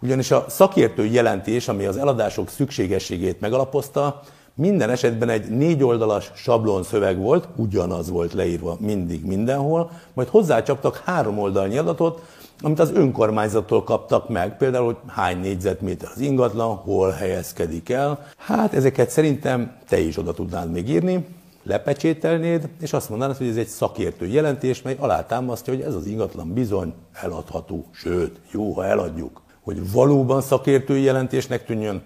Ugyanis 0.00 0.30
a 0.30 0.44
szakértői 0.48 1.12
jelentés, 1.12 1.68
ami 1.68 1.84
az 1.84 1.96
eladások 1.96 2.48
szükségességét 2.48 3.40
megalapozta, 3.40 4.20
minden 4.54 4.90
esetben 4.90 5.28
egy 5.28 5.48
négy 5.48 5.82
oldalas 5.82 6.30
sablon 6.34 6.82
szöveg 6.82 7.18
volt, 7.18 7.48
ugyanaz 7.56 8.10
volt 8.10 8.32
leírva 8.32 8.76
mindig 8.80 9.24
mindenhol, 9.24 9.90
majd 10.14 10.28
hozzácsaptak 10.28 11.02
három 11.04 11.38
oldalnyi 11.38 11.78
adatot, 11.78 12.22
amit 12.60 12.78
az 12.78 12.92
önkormányzattól 12.92 13.84
kaptak 13.84 14.28
meg, 14.28 14.56
például, 14.56 14.84
hogy 14.84 14.96
hány 15.06 15.40
négyzetméter 15.40 16.08
az 16.14 16.20
ingatlan, 16.20 16.76
hol 16.76 17.10
helyezkedik 17.10 17.88
el. 17.88 18.26
Hát 18.36 18.74
ezeket 18.74 19.10
szerintem 19.10 19.76
te 19.88 19.98
is 19.98 20.16
oda 20.16 20.32
tudnád 20.32 20.70
még 20.70 20.88
írni, 20.88 21.26
lepecsételnéd, 21.62 22.68
és 22.80 22.92
azt 22.92 23.08
mondanád, 23.08 23.36
hogy 23.36 23.48
ez 23.48 23.56
egy 23.56 23.68
szakértő 23.68 24.26
jelentés, 24.26 24.82
mely 24.82 24.96
alátámasztja, 24.98 25.74
hogy 25.74 25.82
ez 25.82 25.94
az 25.94 26.06
ingatlan 26.06 26.52
bizony 26.52 26.94
eladható, 27.12 27.86
sőt, 27.92 28.40
jó, 28.52 28.72
ha 28.72 28.84
eladjuk 28.84 29.40
hogy 29.60 29.92
valóban 29.92 30.40
szakértői 30.40 31.02
jelentésnek 31.02 31.64
tűnjön, 31.64 32.02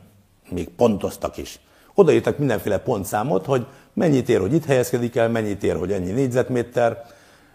még 0.51 0.69
pontoztak 0.69 1.37
is. 1.37 1.61
Odaírtak 1.95 2.39
mindenféle 2.39 2.79
pontszámot, 2.79 3.47
hogy 3.47 3.67
mennyit 3.93 4.29
ér, 4.29 4.41
hogy 4.41 4.53
itt 4.53 4.65
helyezkedik 4.65 5.17
el, 5.17 5.29
mennyit 5.29 5.63
ér, 5.63 5.77
hogy 5.77 5.93
ennyi 5.93 6.11
négyzetméter. 6.11 7.05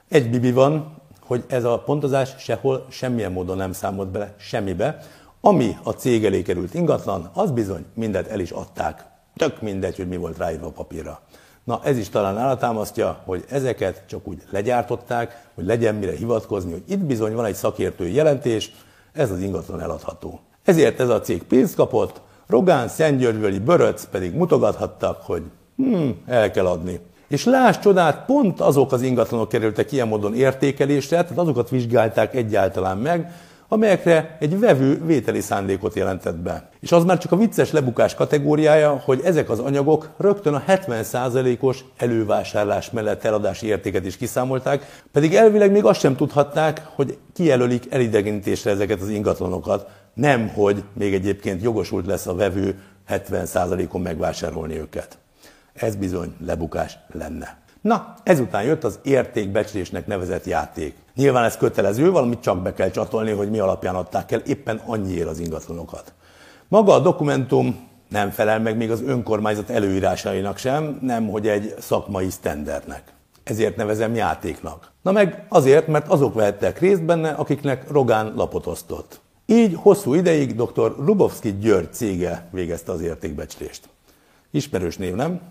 Egy 0.07 0.29
bibi 0.29 0.51
van, 0.51 0.98
hogy 1.29 1.43
ez 1.47 1.63
a 1.63 1.79
pontozás 1.79 2.35
sehol 2.37 2.85
semmilyen 2.89 3.31
módon 3.31 3.57
nem 3.57 3.71
számolt 3.71 4.09
bele 4.09 4.33
semmibe. 4.37 4.97
Ami 5.41 5.77
a 5.83 5.91
cég 5.91 6.25
elé 6.25 6.41
került 6.41 6.73
ingatlan, 6.73 7.29
az 7.33 7.51
bizony 7.51 7.85
mindent 7.93 8.27
el 8.27 8.39
is 8.39 8.51
adták. 8.51 9.05
Tök 9.35 9.61
mindegy, 9.61 9.95
hogy 9.95 10.07
mi 10.07 10.17
volt 10.17 10.37
ráírva 10.37 10.67
a 10.67 10.71
papírra. 10.71 11.21
Na 11.63 11.81
ez 11.83 11.97
is 11.97 12.09
talán 12.09 12.37
állatámasztja, 12.37 13.21
hogy 13.25 13.45
ezeket 13.49 14.03
csak 14.07 14.27
úgy 14.27 14.41
legyártották, 14.49 15.49
hogy 15.55 15.65
legyen 15.65 15.95
mire 15.95 16.11
hivatkozni, 16.11 16.71
hogy 16.71 16.83
itt 16.87 16.99
bizony 16.99 17.33
van 17.33 17.45
egy 17.45 17.55
szakértői 17.55 18.13
jelentés, 18.13 18.71
ez 19.13 19.31
az 19.31 19.39
ingatlan 19.39 19.81
eladható. 19.81 20.39
Ezért 20.63 20.99
ez 20.99 21.09
a 21.09 21.21
cég 21.21 21.43
pénzt 21.43 21.75
kapott, 21.75 22.21
Rogán, 22.47 22.87
Szentgyörgyvöli, 22.87 23.59
Böröc 23.59 24.05
pedig 24.05 24.33
mutogathattak, 24.33 25.21
hogy 25.21 25.43
hm, 25.75 26.09
el 26.25 26.51
kell 26.51 26.65
adni. 26.65 26.99
És 27.29 27.45
láss 27.45 27.77
csodát, 27.79 28.25
pont 28.25 28.61
azok 28.61 28.91
az 28.91 29.01
ingatlanok 29.01 29.49
kerültek 29.49 29.91
ilyen 29.91 30.07
módon 30.07 30.35
értékelésre, 30.35 31.21
tehát 31.21 31.37
azokat 31.37 31.69
vizsgálták 31.69 32.35
egyáltalán 32.35 32.97
meg, 32.97 33.31
amelyekre 33.67 34.37
egy 34.39 34.59
vevő 34.59 35.05
vételi 35.05 35.41
szándékot 35.41 35.95
jelentett 35.95 36.35
be. 36.35 36.69
És 36.79 36.91
az 36.91 37.03
már 37.03 37.17
csak 37.17 37.31
a 37.31 37.35
vicces 37.35 37.71
lebukás 37.71 38.15
kategóriája, 38.15 39.01
hogy 39.05 39.21
ezek 39.23 39.49
az 39.49 39.59
anyagok 39.59 40.09
rögtön 40.17 40.53
a 40.53 40.63
70%-os 40.67 41.83
elővásárlás 41.97 42.91
mellett 42.91 43.23
eladási 43.23 43.67
értéket 43.67 44.05
is 44.05 44.17
kiszámolták, 44.17 45.01
pedig 45.11 45.35
elvileg 45.35 45.71
még 45.71 45.85
azt 45.85 45.99
sem 45.99 46.15
tudhatták, 46.15 46.81
hogy 46.95 47.17
kijelölik 47.33 47.85
elidegenítésre 47.89 48.71
ezeket 48.71 49.01
az 49.01 49.09
ingatlanokat, 49.09 49.87
nem, 50.13 50.47
hogy 50.47 50.83
még 50.93 51.13
egyébként 51.13 51.61
jogosult 51.61 52.05
lesz 52.05 52.27
a 52.27 52.35
vevő 52.35 52.79
70%-on 53.09 54.01
megvásárolni 54.01 54.77
őket. 54.77 55.17
Ez 55.79 55.95
bizony 55.95 56.35
lebukás 56.45 56.97
lenne. 57.11 57.57
Na, 57.81 58.13
ezután 58.23 58.63
jött 58.63 58.83
az 58.83 58.99
értékbecslésnek 59.03 60.07
nevezett 60.07 60.45
játék. 60.45 60.95
Nyilván 61.15 61.43
ez 61.43 61.57
kötelező, 61.57 62.11
valamit 62.11 62.41
csak 62.41 62.61
be 62.61 62.73
kell 62.73 62.89
csatolni, 62.89 63.31
hogy 63.31 63.49
mi 63.49 63.59
alapján 63.59 63.95
adták 63.95 64.31
el 64.31 64.39
éppen 64.39 64.81
annyiért 64.85 65.27
az 65.27 65.39
ingatlanokat. 65.39 66.13
Maga 66.67 66.93
a 66.93 66.99
dokumentum 66.99 67.87
nem 68.09 68.29
felel 68.29 68.59
meg 68.59 68.77
még 68.77 68.91
az 68.91 69.01
önkormányzat 69.01 69.69
előírásainak 69.69 70.57
sem, 70.57 70.99
nem 71.01 71.27
hogy 71.27 71.47
egy 71.47 71.73
szakmai 71.79 72.29
sztendernek. 72.29 73.03
ezért 73.43 73.75
nevezem 73.75 74.15
játéknak. 74.15 74.91
Na 75.01 75.11
meg 75.11 75.45
azért, 75.49 75.87
mert 75.87 76.07
azok 76.07 76.33
vehettek 76.33 76.79
részt 76.79 77.03
benne, 77.03 77.29
akiknek 77.29 77.91
Rogán 77.91 78.33
lapot 78.35 78.65
osztott. 78.67 79.19
Így 79.45 79.77
hosszú 79.81 80.13
ideig 80.13 80.55
dr. 80.55 80.95
Rubovski 80.97 81.57
György 81.57 81.93
cége 81.93 82.47
végezte 82.51 82.91
az 82.91 83.01
értékbecslést. 83.01 83.89
Ismerős 84.51 84.97
név, 84.97 85.15
nem? 85.15 85.41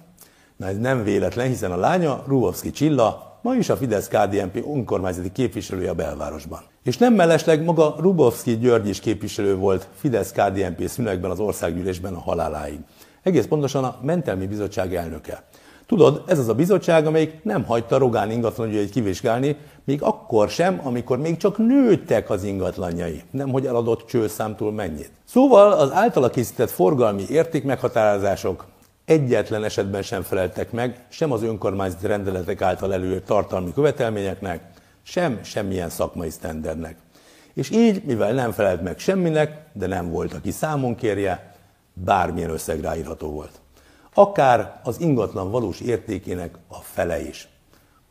Na 0.58 0.66
ez 0.66 0.78
nem 0.78 1.04
véletlen, 1.04 1.46
hiszen 1.46 1.72
a 1.72 1.76
lánya 1.76 2.22
Rubovski 2.26 2.70
Csilla 2.70 3.38
ma 3.42 3.54
is 3.54 3.68
a 3.68 3.76
fidesz 3.76 4.08
KDNP 4.08 4.64
önkormányzati 4.74 5.32
képviselője 5.32 5.90
a 5.90 5.94
belvárosban. 5.94 6.60
És 6.84 6.96
nem 6.96 7.14
mellesleg 7.14 7.64
maga 7.64 7.94
Rubovski 7.98 8.56
György 8.56 8.88
is 8.88 9.00
képviselő 9.00 9.56
volt 9.56 9.88
fidesz 9.94 10.32
KDNP 10.32 10.88
szünekben 10.88 11.30
az 11.30 11.40
országgyűlésben 11.40 12.14
a 12.14 12.20
haláláig. 12.20 12.78
Egész 13.22 13.46
pontosan 13.46 13.84
a 13.84 13.96
Mentelmi 14.02 14.46
Bizottság 14.46 14.94
elnöke. 14.94 15.42
Tudod, 15.86 16.22
ez 16.26 16.38
az 16.38 16.48
a 16.48 16.54
bizottság, 16.54 17.06
amelyik 17.06 17.44
nem 17.44 17.64
hagyta 17.64 17.98
Rogán 17.98 18.30
ingatlanügyeit 18.30 18.90
kivizsgálni, 18.90 19.56
még 19.84 20.02
akkor 20.02 20.48
sem, 20.48 20.80
amikor 20.84 21.18
még 21.18 21.36
csak 21.36 21.58
nőttek 21.58 22.30
az 22.30 22.44
ingatlanjai, 22.44 23.22
nem 23.30 23.48
hogy 23.48 23.66
eladott 23.66 24.06
csőszámtól 24.06 24.72
mennyit. 24.72 25.10
Szóval 25.24 25.72
az 25.72 25.92
általa 25.92 26.30
készített 26.30 26.70
forgalmi 26.70 27.24
értékmeghatározások 27.28 28.64
egyetlen 29.08 29.64
esetben 29.64 30.02
sem 30.02 30.22
feleltek 30.22 30.70
meg 30.70 31.04
sem 31.08 31.32
az 31.32 31.42
önkormányzati 31.42 32.06
rendeletek 32.06 32.62
által 32.62 32.92
előírt 32.92 33.24
tartalmi 33.24 33.72
követelményeknek, 33.72 34.62
sem 35.02 35.42
semmilyen 35.42 35.88
szakmai 35.88 36.30
sztendernek. 36.30 36.96
És 37.54 37.70
így, 37.70 38.04
mivel 38.04 38.32
nem 38.32 38.52
felelt 38.52 38.82
meg 38.82 38.98
semminek, 38.98 39.64
de 39.72 39.86
nem 39.86 40.10
volt, 40.10 40.32
aki 40.34 40.50
számon 40.50 40.94
kérje, 40.94 41.54
bármilyen 41.92 42.50
összeg 42.50 42.80
ráírható 42.80 43.30
volt 43.30 43.60
akár 44.18 44.80
az 44.84 45.00
ingatlan 45.00 45.50
valós 45.50 45.80
értékének 45.80 46.54
a 46.68 46.74
fele 46.74 47.20
is. 47.20 47.48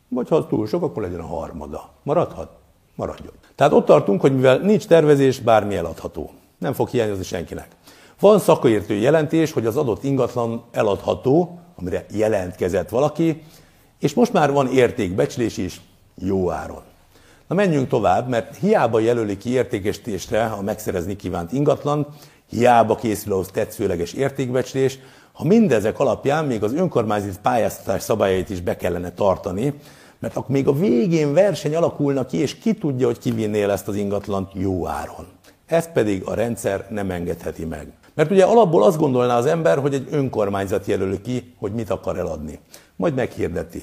Vagy 0.08 0.28
ha 0.28 0.46
túl 0.46 0.66
sok, 0.66 0.82
akkor 0.82 1.02
legyen 1.02 1.20
a 1.20 1.26
harmada. 1.26 1.90
Maradhat? 2.02 2.50
Maradjon. 2.94 3.32
Tehát 3.54 3.72
ott 3.72 3.86
tartunk, 3.86 4.20
hogy 4.20 4.34
mivel 4.34 4.58
nincs 4.58 4.86
tervezés, 4.86 5.40
bármi 5.40 5.76
eladható. 5.76 6.30
Nem 6.58 6.72
fog 6.72 6.88
hiányozni 6.88 7.24
senkinek. 7.24 7.68
Van 8.20 8.38
szakértő 8.38 8.94
jelentés, 8.94 9.52
hogy 9.52 9.66
az 9.66 9.76
adott 9.76 10.04
ingatlan 10.04 10.64
eladható, 10.72 11.58
amire 11.76 12.06
jelentkezett 12.10 12.88
valaki, 12.88 13.42
és 13.98 14.14
most 14.14 14.32
már 14.32 14.52
van 14.52 14.72
értékbecslés 14.72 15.56
is 15.56 15.80
jó 16.14 16.50
áron. 16.50 16.82
Na 17.48 17.54
menjünk 17.54 17.88
tovább, 17.88 18.28
mert 18.28 18.56
hiába 18.56 18.98
jelöli 18.98 19.36
ki 19.36 19.50
értékesítésre 19.50 20.44
a 20.44 20.62
megszerezni 20.62 21.16
kívánt 21.16 21.52
ingatlan, 21.52 22.06
hiába 22.50 22.94
készül 22.94 23.32
ahhoz 23.32 23.48
tetszőleges 23.52 24.12
értékbecslés, 24.12 24.98
ha 25.32 25.44
mindezek 25.44 25.98
alapján 25.98 26.44
még 26.44 26.62
az 26.62 26.74
önkormányzati 26.74 27.36
pályáztatás 27.42 28.02
szabályait 28.02 28.50
is 28.50 28.60
be 28.60 28.76
kellene 28.76 29.12
tartani, 29.12 29.74
mert 30.18 30.36
akkor 30.36 30.50
még 30.50 30.68
a 30.68 30.72
végén 30.72 31.32
verseny 31.32 31.76
alakulna 31.76 32.26
ki, 32.26 32.36
és 32.36 32.58
ki 32.58 32.74
tudja, 32.74 33.06
hogy 33.06 33.18
kivinné 33.18 33.62
el 33.62 33.70
ezt 33.70 33.88
az 33.88 33.96
ingatlant 33.96 34.50
jó 34.54 34.86
áron. 34.86 35.26
Ezt 35.66 35.92
pedig 35.92 36.22
a 36.24 36.34
rendszer 36.34 36.86
nem 36.90 37.10
engedheti 37.10 37.64
meg. 37.64 37.92
Mert 38.18 38.30
ugye 38.30 38.44
alapból 38.44 38.82
azt 38.82 38.98
gondolná 38.98 39.36
az 39.36 39.46
ember, 39.46 39.78
hogy 39.78 39.94
egy 39.94 40.08
önkormányzat 40.10 40.86
jelöli 40.86 41.20
ki, 41.20 41.54
hogy 41.58 41.72
mit 41.72 41.90
akar 41.90 42.18
eladni. 42.18 42.58
Majd 42.96 43.14
meghirdeti. 43.14 43.82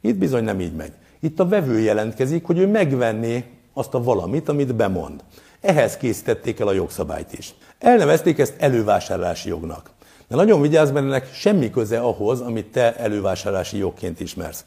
Itt 0.00 0.16
bizony 0.16 0.44
nem 0.44 0.60
így 0.60 0.74
megy. 0.74 0.92
Itt 1.20 1.40
a 1.40 1.48
vevő 1.48 1.78
jelentkezik, 1.78 2.44
hogy 2.44 2.58
ő 2.58 2.66
megvenné 2.66 3.44
azt 3.74 3.94
a 3.94 4.02
valamit, 4.02 4.48
amit 4.48 4.74
bemond. 4.74 5.24
Ehhez 5.60 5.96
készítették 5.96 6.60
el 6.60 6.68
a 6.68 6.72
jogszabályt 6.72 7.32
is. 7.38 7.54
Elnevezték 7.78 8.38
ezt 8.38 8.54
elővásárlási 8.58 9.48
jognak. 9.48 9.90
De 10.28 10.36
nagyon 10.36 10.60
vigyázz, 10.60 10.90
mert 10.90 11.04
ennek 11.04 11.34
semmi 11.34 11.70
köze 11.70 11.98
ahhoz, 11.98 12.40
amit 12.40 12.66
te 12.66 12.96
elővásárlási 12.96 13.78
jogként 13.78 14.20
ismersz. 14.20 14.64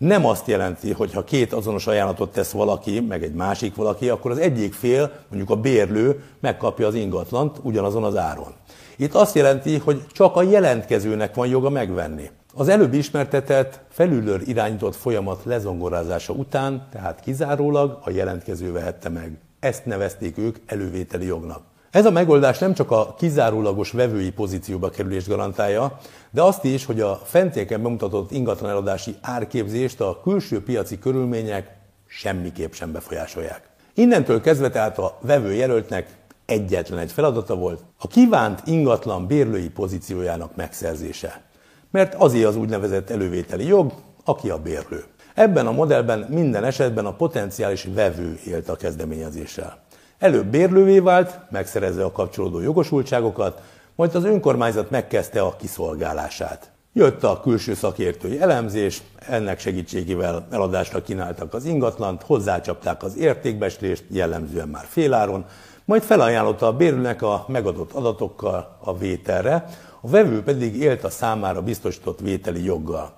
Nem 0.00 0.26
azt 0.26 0.46
jelenti, 0.46 0.92
hogy 0.92 1.12
ha 1.12 1.24
két 1.24 1.52
azonos 1.52 1.86
ajánlatot 1.86 2.32
tesz 2.32 2.50
valaki, 2.50 3.00
meg 3.00 3.22
egy 3.22 3.32
másik 3.32 3.74
valaki, 3.74 4.08
akkor 4.08 4.30
az 4.30 4.38
egyik 4.38 4.72
fél, 4.72 5.12
mondjuk 5.28 5.50
a 5.50 5.60
bérlő, 5.60 6.22
megkapja 6.40 6.86
az 6.86 6.94
ingatlant 6.94 7.58
ugyanazon 7.62 8.04
az 8.04 8.16
áron. 8.16 8.52
Itt 8.96 9.14
azt 9.14 9.34
jelenti, 9.34 9.78
hogy 9.78 10.02
csak 10.12 10.36
a 10.36 10.42
jelentkezőnek 10.42 11.34
van 11.34 11.46
joga 11.48 11.70
megvenni. 11.70 12.30
Az 12.54 12.68
előbb 12.68 12.92
ismertetett, 12.92 13.80
felülről 13.88 14.40
irányított 14.40 14.96
folyamat 14.96 15.44
lezongorázása 15.44 16.32
után, 16.32 16.88
tehát 16.92 17.20
kizárólag 17.20 17.98
a 18.04 18.10
jelentkező 18.10 18.72
vehette 18.72 19.08
meg. 19.08 19.38
Ezt 19.58 19.86
nevezték 19.86 20.38
ők 20.38 20.56
elővételi 20.66 21.26
jognak. 21.26 21.69
Ez 21.90 22.06
a 22.06 22.10
megoldás 22.10 22.58
nem 22.58 22.74
csak 22.74 22.90
a 22.90 23.14
kizárólagos 23.18 23.90
vevői 23.90 24.30
pozícióba 24.30 24.90
kerülést 24.90 25.28
garantálja, 25.28 25.98
de 26.30 26.42
azt 26.42 26.64
is, 26.64 26.84
hogy 26.84 27.00
a 27.00 27.20
fentieken 27.24 27.82
bemutatott 27.82 28.30
ingatlan 28.30 28.70
eladási 28.70 29.14
árképzést 29.20 30.00
a 30.00 30.20
külső 30.22 30.62
piaci 30.62 30.98
körülmények 30.98 31.76
semmiképp 32.06 32.72
sem 32.72 32.92
befolyásolják. 32.92 33.68
Innentől 33.94 34.40
kezdve 34.40 34.70
tehát 34.70 34.98
a 34.98 35.18
vevő 35.20 35.52
jelöltnek 35.52 36.16
egyetlen 36.46 36.98
egy 36.98 37.12
feladata 37.12 37.54
volt, 37.54 37.80
a 37.98 38.06
kívánt 38.06 38.62
ingatlan 38.64 39.26
bérlői 39.26 39.68
pozíciójának 39.68 40.56
megszerzése. 40.56 41.42
Mert 41.90 42.14
azért 42.14 42.46
az 42.46 42.56
úgynevezett 42.56 43.10
elővételi 43.10 43.66
jog, 43.66 43.92
aki 44.24 44.50
a 44.50 44.58
bérlő. 44.58 45.04
Ebben 45.34 45.66
a 45.66 45.72
modellben 45.72 46.26
minden 46.28 46.64
esetben 46.64 47.06
a 47.06 47.16
potenciális 47.16 47.88
vevő 47.94 48.38
élt 48.46 48.68
a 48.68 48.76
kezdeményezéssel. 48.76 49.82
Előbb 50.20 50.46
bérlővé 50.46 50.98
vált, 50.98 51.38
megszerezze 51.50 52.04
a 52.04 52.12
kapcsolódó 52.12 52.60
jogosultságokat, 52.60 53.62
majd 53.94 54.14
az 54.14 54.24
önkormányzat 54.24 54.90
megkezdte 54.90 55.40
a 55.40 55.56
kiszolgálását. 55.56 56.70
Jött 56.92 57.24
a 57.24 57.40
külső 57.40 57.74
szakértői 57.74 58.40
elemzés, 58.40 59.02
ennek 59.28 59.58
segítségével 59.58 60.46
eladásra 60.50 61.02
kínáltak 61.02 61.54
az 61.54 61.64
ingatlant, 61.64 62.22
hozzácsapták 62.22 63.02
az 63.02 63.16
értékbeslést, 63.16 64.04
jellemzően 64.08 64.68
már 64.68 64.84
féláron, 64.88 65.44
majd 65.84 66.02
felajánlotta 66.02 66.66
a 66.66 66.76
bérlőnek 66.76 67.22
a 67.22 67.44
megadott 67.48 67.92
adatokkal 67.92 68.76
a 68.80 68.96
vételre, 68.96 69.64
a 70.00 70.08
vevő 70.08 70.42
pedig 70.42 70.76
élt 70.76 71.04
a 71.04 71.10
számára 71.10 71.62
biztosított 71.62 72.20
vételi 72.20 72.64
joggal. 72.64 73.12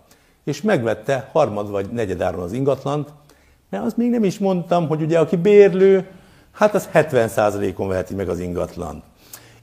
És 0.45 0.62
megvette 0.62 1.29
harmad 1.33 1.71
vagy 1.71 1.87
negyedáron 1.87 2.43
az 2.43 2.53
ingatlant, 2.53 3.09
mert 3.71 3.85
azt 3.85 3.97
még 3.97 4.11
nem 4.11 4.25
is 4.25 4.38
mondtam, 4.38 4.88
hogy 4.88 5.03
ugye 5.03 5.19
aki 5.19 5.37
bérlő, 5.37 6.07
hát 6.53 6.75
az 6.75 6.88
70%-on 6.95 7.88
veheti 7.88 8.15
meg 8.15 8.29
az 8.29 8.38
ingatlan. 8.38 9.03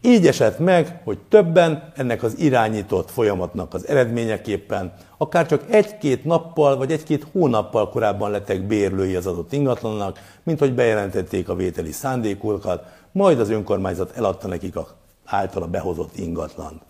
Így 0.01 0.27
esett 0.27 0.59
meg, 0.59 1.01
hogy 1.03 1.17
többen 1.29 1.91
ennek 1.95 2.23
az 2.23 2.37
irányított 2.37 3.11
folyamatnak 3.11 3.73
az 3.73 3.87
eredményeképpen 3.87 4.93
akár 5.17 5.45
csak 5.45 5.63
egy-két 5.69 6.23
nappal 6.23 6.77
vagy 6.77 6.91
egy-két 6.91 7.27
hónappal 7.31 7.89
korábban 7.89 8.31
lettek 8.31 8.67
bérlői 8.67 9.15
az 9.15 9.25
adott 9.27 9.53
ingatlannak, 9.53 10.19
mint 10.43 10.59
hogy 10.59 10.73
bejelentették 10.73 11.49
a 11.49 11.55
vételi 11.55 11.91
szándékokat, 11.91 12.85
majd 13.11 13.39
az 13.39 13.49
önkormányzat 13.49 14.17
eladta 14.17 14.47
nekik 14.47 14.75
a 14.75 14.87
általa 15.25 15.67
behozott 15.67 16.17
ingatlan. 16.17 16.81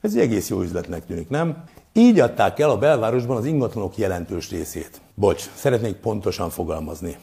Ez 0.00 0.14
egy 0.14 0.20
egész 0.20 0.48
jó 0.48 0.60
üzletnek 0.60 1.06
tűnik, 1.06 1.28
nem? 1.28 1.64
Így 1.92 2.20
adták 2.20 2.58
el 2.58 2.70
a 2.70 2.78
belvárosban 2.78 3.36
az 3.36 3.44
ingatlanok 3.44 3.96
jelentős 3.96 4.50
részét. 4.50 5.00
Bocs, 5.14 5.50
szeretnék 5.54 5.96
pontosan 5.96 6.50
fogalmazni. 6.50 7.16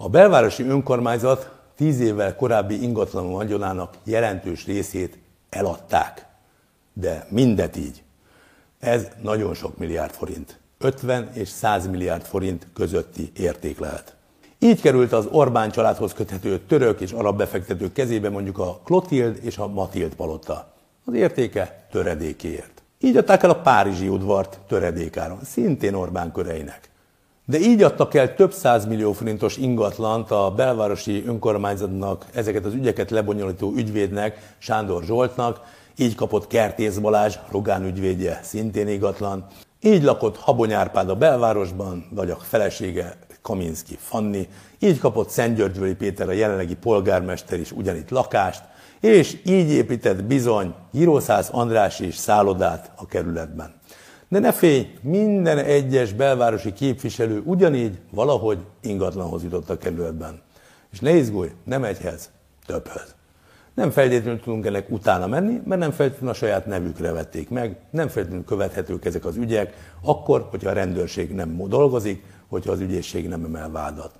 A 0.00 0.08
belvárosi 0.08 0.62
önkormányzat 0.62 1.50
tíz 1.76 2.00
évvel 2.00 2.36
korábbi 2.36 2.82
ingatlan 2.82 3.32
vagyonának 3.32 3.94
jelentős 4.04 4.66
részét 4.66 5.18
eladták. 5.50 6.26
De 6.92 7.26
mindet 7.30 7.76
így. 7.76 8.02
Ez 8.78 9.08
nagyon 9.22 9.54
sok 9.54 9.78
milliárd 9.78 10.12
forint. 10.12 10.60
50 10.78 11.30
és 11.32 11.48
100 11.48 11.86
milliárd 11.86 12.22
forint 12.22 12.66
közötti 12.74 13.32
érték 13.36 13.78
lehet. 13.78 14.16
Így 14.58 14.80
került 14.80 15.12
az 15.12 15.28
Orbán 15.30 15.70
családhoz 15.70 16.12
köthető 16.12 16.58
török 16.58 17.00
és 17.00 17.12
arab 17.12 17.36
befektetők 17.36 17.92
kezébe 17.92 18.30
mondjuk 18.30 18.58
a 18.58 18.80
Klotild 18.84 19.38
és 19.42 19.58
a 19.58 19.66
Matild 19.66 20.14
palota. 20.14 20.72
Az 21.04 21.14
értéke 21.14 21.86
töredékéért. 21.90 22.82
Így 23.00 23.16
adták 23.16 23.42
el 23.42 23.50
a 23.50 23.60
Párizsi 23.60 24.08
udvart 24.08 24.58
töredékáron, 24.68 25.38
szintén 25.44 25.94
Orbán 25.94 26.32
köreinek. 26.32 26.90
De 27.50 27.58
így 27.58 27.82
adtak 27.82 28.14
el 28.14 28.34
több 28.34 28.54
millió 28.88 29.12
forintos 29.12 29.56
ingatlant 29.56 30.30
a 30.30 30.52
belvárosi 30.56 31.24
önkormányzatnak, 31.26 32.26
ezeket 32.34 32.64
az 32.64 32.74
ügyeket 32.74 33.10
lebonyolító 33.10 33.72
ügyvédnek, 33.76 34.54
Sándor 34.58 35.02
Zsoltnak, 35.04 35.60
így 35.96 36.14
kapott 36.14 36.46
Kertész 36.46 36.96
Balázs, 36.96 37.36
Rogán 37.50 37.84
ügyvédje, 37.84 38.40
szintén 38.42 38.88
ingatlan, 38.88 39.46
így 39.80 40.02
lakott 40.02 40.36
Habony 40.36 40.72
Árpád 40.72 41.08
a 41.08 41.14
belvárosban, 41.14 42.06
vagy 42.10 42.30
a 42.30 42.36
felesége 42.36 43.16
Kaminski 43.42 43.96
Fanni, 44.00 44.48
így 44.78 44.98
kapott 44.98 45.28
Szentgyörgyvöli 45.28 45.94
Péter 45.94 46.28
a 46.28 46.32
jelenlegi 46.32 46.76
polgármester 46.76 47.60
is 47.60 47.72
ugyanitt 47.72 48.10
lakást, 48.10 48.62
és 49.00 49.40
így 49.44 49.70
épített 49.70 50.24
bizony 50.24 50.74
Girószász 50.92 51.48
András 51.52 52.00
is 52.00 52.16
szállodát 52.16 52.90
a 52.96 53.06
kerületben. 53.06 53.77
De 54.28 54.38
ne 54.38 54.52
félj, 54.52 54.86
minden 55.00 55.58
egyes 55.58 56.12
belvárosi 56.12 56.72
képviselő 56.72 57.42
ugyanígy 57.44 57.98
valahogy 58.10 58.58
ingatlanhoz 58.80 59.42
jutott 59.42 59.70
a 59.70 59.78
kerületben. 59.78 60.40
És 60.92 61.00
ne 61.00 61.10
izgulj, 61.10 61.50
nem 61.64 61.84
egyhez, 61.84 62.30
többhöz. 62.66 63.14
Nem 63.74 63.90
feltétlenül 63.90 64.40
tudunk 64.40 64.66
ennek 64.66 64.90
utána 64.90 65.26
menni, 65.26 65.60
mert 65.64 65.80
nem 65.80 65.90
feltétlenül 65.90 66.30
a 66.30 66.34
saját 66.34 66.66
nevükre 66.66 67.12
vették 67.12 67.48
meg, 67.48 67.76
nem 67.90 68.08
feltétlenül 68.08 68.44
követhetők 68.44 69.04
ezek 69.04 69.24
az 69.24 69.36
ügyek, 69.36 69.92
akkor, 70.02 70.46
hogyha 70.50 70.70
a 70.70 70.72
rendőrség 70.72 71.34
nem 71.34 71.62
dolgozik, 71.68 72.24
hogyha 72.48 72.72
az 72.72 72.80
ügyészség 72.80 73.28
nem 73.28 73.44
emel 73.44 73.70
vádat. 73.70 74.12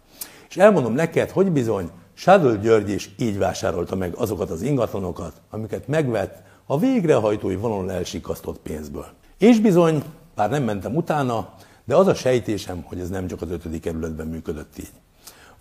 És 0.49 0.57
elmondom 0.57 0.92
neked, 0.92 1.31
hogy 1.31 1.51
bizony 1.51 1.90
Sádol 2.14 2.57
György 2.57 2.90
is 2.90 3.14
így 3.18 3.38
vásárolta 3.38 3.97
meg 3.97 4.14
azokat 4.14 4.51
az 4.51 4.62
ingatlanokat, 4.62 5.33
amiket 5.51 5.88
megvett 5.88 6.42
a 6.66 6.79
végrehajtói 6.79 7.57
vonalon 7.57 7.90
elsikasztott 7.90 8.59
pénzből. 8.59 9.07
És 9.38 9.61
bizony, 9.61 10.03
bár 10.35 10.51
nem 10.51 10.62
mentem 10.62 10.96
utána, 10.96 11.55
de 11.85 11.96
az 11.96 12.07
a 12.07 12.14
sejtésem, 12.14 12.83
hogy 12.83 13.01
ez 13.01 13.09
nem 13.09 13.27
csak 13.27 13.42
az 13.42 13.51
ötödik 13.51 13.83
kerületben 13.83 14.27
működött 14.27 14.79
így. 14.79 14.92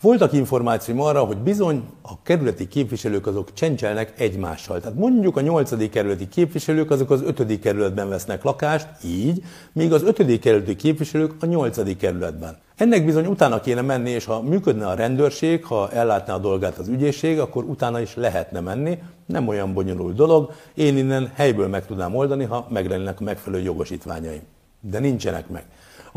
Voltak 0.01 0.33
információim 0.33 1.01
arra, 1.01 1.23
hogy 1.23 1.37
bizony 1.37 1.83
a 2.01 2.21
kerületi 2.21 2.67
képviselők 2.67 3.27
azok 3.27 3.53
csencselnek 3.53 4.13
egymással. 4.17 4.79
Tehát 4.79 4.97
mondjuk 4.97 5.37
a 5.37 5.41
nyolcadik 5.41 5.91
kerületi 5.91 6.27
képviselők 6.27 6.91
azok 6.91 7.09
az 7.11 7.21
ötödik 7.21 7.61
kerületben 7.61 8.09
vesznek 8.09 8.43
lakást, 8.43 8.87
így, 9.05 9.43
míg 9.73 9.93
az 9.93 10.03
ötödik 10.03 10.41
kerületi 10.41 10.75
képviselők 10.75 11.33
a 11.39 11.45
nyolcadik 11.45 11.97
kerületben. 11.97 12.57
Ennek 12.75 13.05
bizony 13.05 13.25
utána 13.25 13.59
kéne 13.59 13.81
menni, 13.81 14.09
és 14.09 14.25
ha 14.25 14.41
működne 14.41 14.87
a 14.87 14.93
rendőrség, 14.93 15.65
ha 15.65 15.91
ellátná 15.91 16.33
a 16.33 16.39
dolgát 16.39 16.77
az 16.77 16.87
ügyészség, 16.87 17.39
akkor 17.39 17.63
utána 17.63 17.99
is 17.99 18.15
lehetne 18.15 18.59
menni. 18.59 18.97
Nem 19.25 19.47
olyan 19.47 19.73
bonyolult 19.73 20.15
dolog. 20.15 20.51
Én 20.73 20.97
innen 20.97 21.31
helyből 21.35 21.67
meg 21.67 21.85
tudnám 21.85 22.15
oldani, 22.15 22.43
ha 22.43 22.67
meglennének 22.69 23.19
a 23.19 23.23
megfelelő 23.23 23.63
jogosítványaim. 23.63 24.41
De 24.81 24.99
nincsenek 24.99 25.49
meg. 25.49 25.65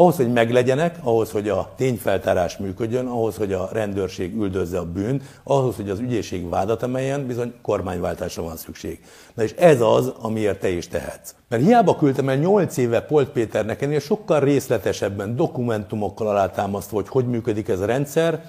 Ahhoz, 0.01 0.17
hogy 0.17 0.33
meglegyenek, 0.33 0.99
ahhoz, 1.03 1.31
hogy 1.31 1.49
a 1.49 1.73
tényfeltárás 1.77 2.57
működjön, 2.57 3.07
ahhoz, 3.07 3.37
hogy 3.37 3.53
a 3.53 3.69
rendőrség 3.73 4.35
üldözze 4.35 4.79
a 4.79 4.85
bűnt, 4.85 5.23
ahhoz, 5.43 5.77
hogy 5.77 5.91
az 5.91 5.99
ügyészség 5.99 6.49
vádat 6.49 6.83
emeljen, 6.83 7.27
bizony 7.27 7.55
kormányváltásra 7.63 8.43
van 8.43 8.57
szükség. 8.57 9.05
Na 9.35 9.43
és 9.43 9.53
ez 9.53 9.81
az, 9.81 10.13
amiért 10.21 10.61
te 10.61 10.69
is 10.69 10.89
tehetsz. 10.89 11.35
Mert 11.49 11.63
hiába 11.63 11.97
küldtem 11.97 12.29
el 12.29 12.37
8 12.37 12.77
éve 12.77 13.01
Polt 13.01 13.29
Péternek 13.29 13.83
ennél 13.83 14.01
sokkal 14.01 14.41
részletesebben, 14.41 15.37
dokumentumokkal 15.37 16.29
alátámasztva, 16.29 16.97
hogy 16.97 17.09
hogy 17.09 17.27
működik 17.27 17.69
ez 17.69 17.81
a 17.81 17.87
rendszer, 17.87 18.45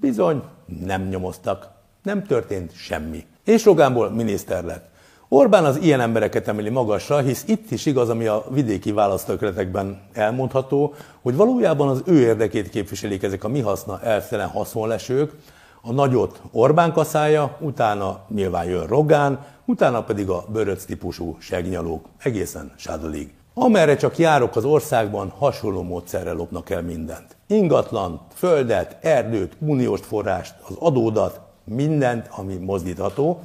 bizony 0.00 0.42
nem 0.84 1.08
nyomoztak. 1.08 1.70
Nem 2.02 2.22
történt 2.22 2.76
semmi. 2.76 3.26
És 3.44 3.64
Rogánból 3.64 4.10
miniszter 4.10 4.64
lett. 4.64 4.93
Orbán 5.28 5.64
az 5.64 5.76
ilyen 5.76 6.00
embereket 6.00 6.48
emeli 6.48 6.70
magasra, 6.70 7.18
hisz 7.18 7.44
itt 7.46 7.70
is 7.70 7.86
igaz, 7.86 8.08
ami 8.08 8.26
a 8.26 8.44
vidéki 8.50 8.92
választókretekben 8.92 10.00
elmondható, 10.12 10.94
hogy 11.22 11.36
valójában 11.36 11.88
az 11.88 12.02
ő 12.06 12.20
érdekét 12.20 12.68
képviselik 12.68 13.22
ezek 13.22 13.44
a 13.44 13.48
mi 13.48 13.60
haszna 13.60 14.00
elszelen 14.00 14.48
haszonlesők, 14.48 15.32
a 15.82 15.92
nagyot 15.92 16.40
Orbán 16.52 16.92
kaszája, 16.92 17.56
utána 17.60 18.20
nyilván 18.28 18.64
jön 18.64 18.86
Rogán, 18.86 19.44
utána 19.64 20.02
pedig 20.02 20.28
a 20.28 20.44
bőröc 20.52 20.84
típusú 20.84 21.36
segnyalók, 21.40 22.06
egészen 22.22 22.72
sádalig. 22.76 23.34
Amerre 23.54 23.96
csak 23.96 24.18
járok 24.18 24.56
az 24.56 24.64
országban, 24.64 25.32
hasonló 25.38 25.82
módszerrel 25.82 26.34
lopnak 26.34 26.70
el 26.70 26.82
mindent. 26.82 27.36
Ingatlan, 27.46 28.20
földet, 28.34 28.96
erdőt, 29.00 29.56
uniós 29.60 30.00
forrást, 30.00 30.54
az 30.68 30.74
adódat, 30.78 31.40
mindent, 31.64 32.28
ami 32.36 32.54
mozdítható, 32.54 33.42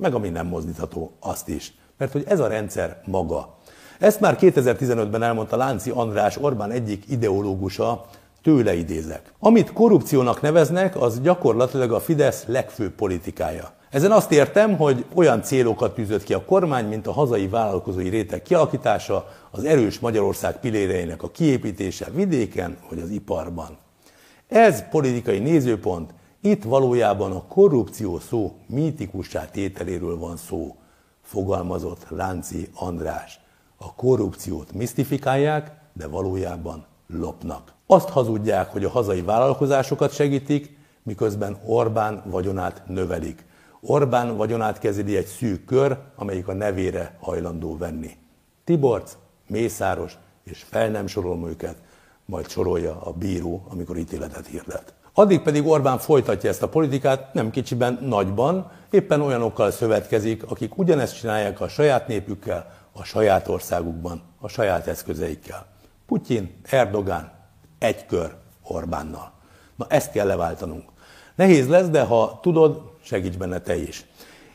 meg 0.00 0.14
ami 0.14 0.28
nem 0.28 0.46
mozdítható, 0.46 1.12
azt 1.20 1.48
is. 1.48 1.74
Mert 1.98 2.12
hogy 2.12 2.24
ez 2.28 2.40
a 2.40 2.46
rendszer 2.46 3.02
maga. 3.04 3.58
Ezt 3.98 4.20
már 4.20 4.36
2015-ben 4.40 5.22
elmondta 5.22 5.56
Lánci 5.56 5.90
András 5.90 6.36
Orbán 6.36 6.70
egyik 6.70 7.04
ideológusa, 7.08 8.04
tőle 8.42 8.74
idézek. 8.74 9.32
Amit 9.38 9.72
korrupciónak 9.72 10.40
neveznek, 10.40 11.00
az 11.00 11.20
gyakorlatilag 11.20 11.92
a 11.92 12.00
Fidesz 12.00 12.44
legfőbb 12.46 12.92
politikája. 12.92 13.72
Ezen 13.90 14.12
azt 14.12 14.32
értem, 14.32 14.76
hogy 14.76 15.04
olyan 15.14 15.42
célokat 15.42 15.94
tűzött 15.94 16.22
ki 16.22 16.34
a 16.34 16.44
kormány, 16.44 16.88
mint 16.88 17.06
a 17.06 17.12
hazai 17.12 17.48
vállalkozói 17.48 18.08
réteg 18.08 18.42
kialakítása, 18.42 19.28
az 19.50 19.64
erős 19.64 19.98
Magyarország 19.98 20.60
piléreinek 20.60 21.22
a 21.22 21.30
kiépítése 21.30 22.06
vidéken 22.14 22.76
vagy 22.88 22.98
az 22.98 23.10
iparban. 23.10 23.78
Ez 24.48 24.88
politikai 24.88 25.38
nézőpont, 25.38 26.10
itt 26.44 26.64
valójában 26.64 27.32
a 27.32 27.46
korrupció 27.46 28.18
szó 28.18 28.56
mítikussá 28.66 29.50
tételéről 29.50 30.18
van 30.18 30.36
szó, 30.36 30.76
fogalmazott 31.22 32.06
Lánci 32.08 32.68
András. 32.74 33.40
A 33.76 33.94
korrupciót 33.94 34.72
misztifikálják, 34.72 35.80
de 35.92 36.06
valójában 36.06 36.86
lopnak. 37.06 37.72
Azt 37.86 38.08
hazudják, 38.08 38.72
hogy 38.72 38.84
a 38.84 38.90
hazai 38.90 39.22
vállalkozásokat 39.22 40.14
segítik, 40.14 40.76
miközben 41.02 41.60
Orbán 41.66 42.22
vagyonát 42.26 42.82
növelik. 42.86 43.44
Orbán 43.80 44.36
vagyonát 44.36 44.78
kezeli 44.78 45.16
egy 45.16 45.26
szűk 45.26 45.64
kör, 45.64 45.98
amelyik 46.16 46.48
a 46.48 46.52
nevére 46.52 47.16
hajlandó 47.20 47.76
venni. 47.76 48.16
Tiborc, 48.64 49.16
Mészáros, 49.48 50.18
és 50.44 50.62
fel 50.62 50.88
nem 50.88 51.06
sorolom 51.06 51.48
őket, 51.48 51.76
majd 52.24 52.48
sorolja 52.48 53.00
a 53.00 53.12
bíró, 53.12 53.66
amikor 53.68 53.96
ítéletet 53.96 54.46
hirdet. 54.46 54.94
Addig 55.14 55.40
pedig 55.40 55.66
Orbán 55.66 55.98
folytatja 55.98 56.50
ezt 56.50 56.62
a 56.62 56.68
politikát, 56.68 57.34
nem 57.34 57.50
kicsiben, 57.50 57.98
nagyban, 58.02 58.70
éppen 58.90 59.20
olyanokkal 59.20 59.70
szövetkezik, 59.70 60.50
akik 60.50 60.78
ugyanezt 60.78 61.18
csinálják 61.18 61.60
a 61.60 61.68
saját 61.68 62.06
népükkel, 62.08 62.70
a 62.92 63.04
saját 63.04 63.48
országukban, 63.48 64.22
a 64.40 64.48
saját 64.48 64.86
eszközeikkel. 64.86 65.66
Putyin, 66.06 66.60
Erdogán, 66.70 67.32
egy 67.78 68.06
kör 68.06 68.34
Orbánnal. 68.62 69.32
Na 69.76 69.86
ezt 69.88 70.12
kell 70.12 70.26
leváltanunk. 70.26 70.84
Nehéz 71.34 71.68
lesz, 71.68 71.88
de 71.88 72.02
ha 72.02 72.38
tudod, 72.42 72.82
segíts 73.02 73.36
benne 73.36 73.58
te 73.58 73.76
is. 73.76 74.06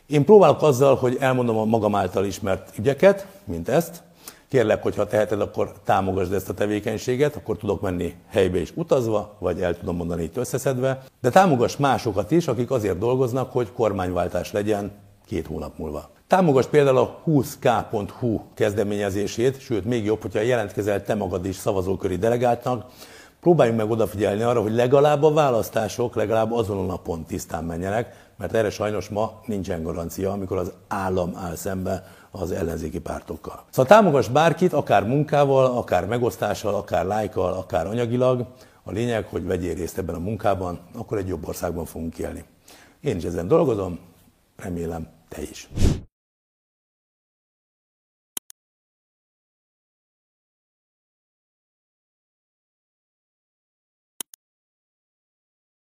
Én 0.06 0.26
próbálok 0.26 0.62
azzal, 0.62 0.96
hogy 0.96 1.17
elmondom 1.20 1.58
a 1.58 1.65
magam 1.65 1.96
által 1.96 2.26
ismert 2.26 2.78
ügyeket, 2.78 3.28
mint 3.46 3.70
ezt, 3.70 4.04
Kérlek, 4.49 4.83
hogyha 4.83 5.07
teheted, 5.07 5.41
akkor 5.41 5.71
támogasd 5.83 6.33
ezt 6.33 6.49
a 6.49 6.53
tevékenységet, 6.53 7.36
akkor 7.36 7.57
tudok 7.57 7.81
menni 7.81 8.15
helybe 8.29 8.60
is 8.60 8.71
utazva, 8.75 9.36
vagy 9.39 9.62
el 9.62 9.77
tudom 9.77 9.95
mondani 9.95 10.23
itt 10.23 10.38
összeszedve. 10.38 11.03
De 11.21 11.29
támogass 11.29 11.75
másokat 11.75 12.31
is, 12.31 12.47
akik 12.47 12.71
azért 12.71 12.97
dolgoznak, 12.97 13.51
hogy 13.51 13.71
kormányváltás 13.71 14.51
legyen 14.51 14.91
két 15.25 15.47
hónap 15.47 15.77
múlva. 15.77 16.10
Támogass 16.27 16.65
például 16.65 16.97
a 16.97 17.21
20k.hu 17.25 18.39
kezdeményezését, 18.53 19.60
sőt, 19.60 19.86
még 19.86 20.05
jobb, 20.05 20.21
hogyha 20.21 20.39
jelentkezel 20.39 21.03
te 21.03 21.15
magad 21.15 21.45
is 21.45 21.55
szavazóköri 21.55 22.15
delegáltnak, 22.15 22.86
próbáljunk 23.41 23.79
meg 23.79 23.89
odafigyelni 23.89 24.41
arra, 24.41 24.62
hogy 24.62 24.73
legalább 24.73 25.23
a 25.23 25.33
választások 25.33 26.15
legalább 26.15 26.51
azon 26.51 26.77
a 26.77 26.86
napon 26.86 27.25
tisztán 27.25 27.63
menjenek, 27.63 28.27
mert 28.38 28.53
erre 28.53 28.69
sajnos 28.69 29.10
ma 29.10 29.39
nincsen 29.45 29.83
garancia, 29.83 30.31
amikor 30.31 30.57
az 30.57 30.71
állam 30.88 31.36
áll 31.36 31.55
szembe 31.55 32.03
az 32.41 32.52
ellenzéki 32.52 33.00
pártokkal. 33.00 33.63
Szóval 33.69 33.86
támogass 33.86 34.28
bárkit, 34.28 34.73
akár 34.73 35.08
munkával, 35.08 35.78
akár 35.78 36.06
megosztással, 36.06 36.76
akár 36.76 37.06
lájkkal, 37.06 37.54
akár 37.54 37.88
anyagilag. 37.88 38.45
A 38.84 38.91
lényeg, 38.91 39.26
hogy 39.26 39.45
vegyél 39.45 39.76
részt 39.76 39.97
ebben 39.97 40.15
a 40.15 40.19
munkában, 40.19 40.80
akkor 40.97 41.17
egy 41.17 41.28
jobb 41.28 41.47
országban 41.47 41.86
fogunk 41.86 42.17
élni. 42.17 42.43
Én 43.02 43.17
is 43.17 43.23
ezen 43.23 43.47
dolgozom, 43.47 44.00
remélem 44.56 45.08
te 45.30 45.41
is. 45.41 45.69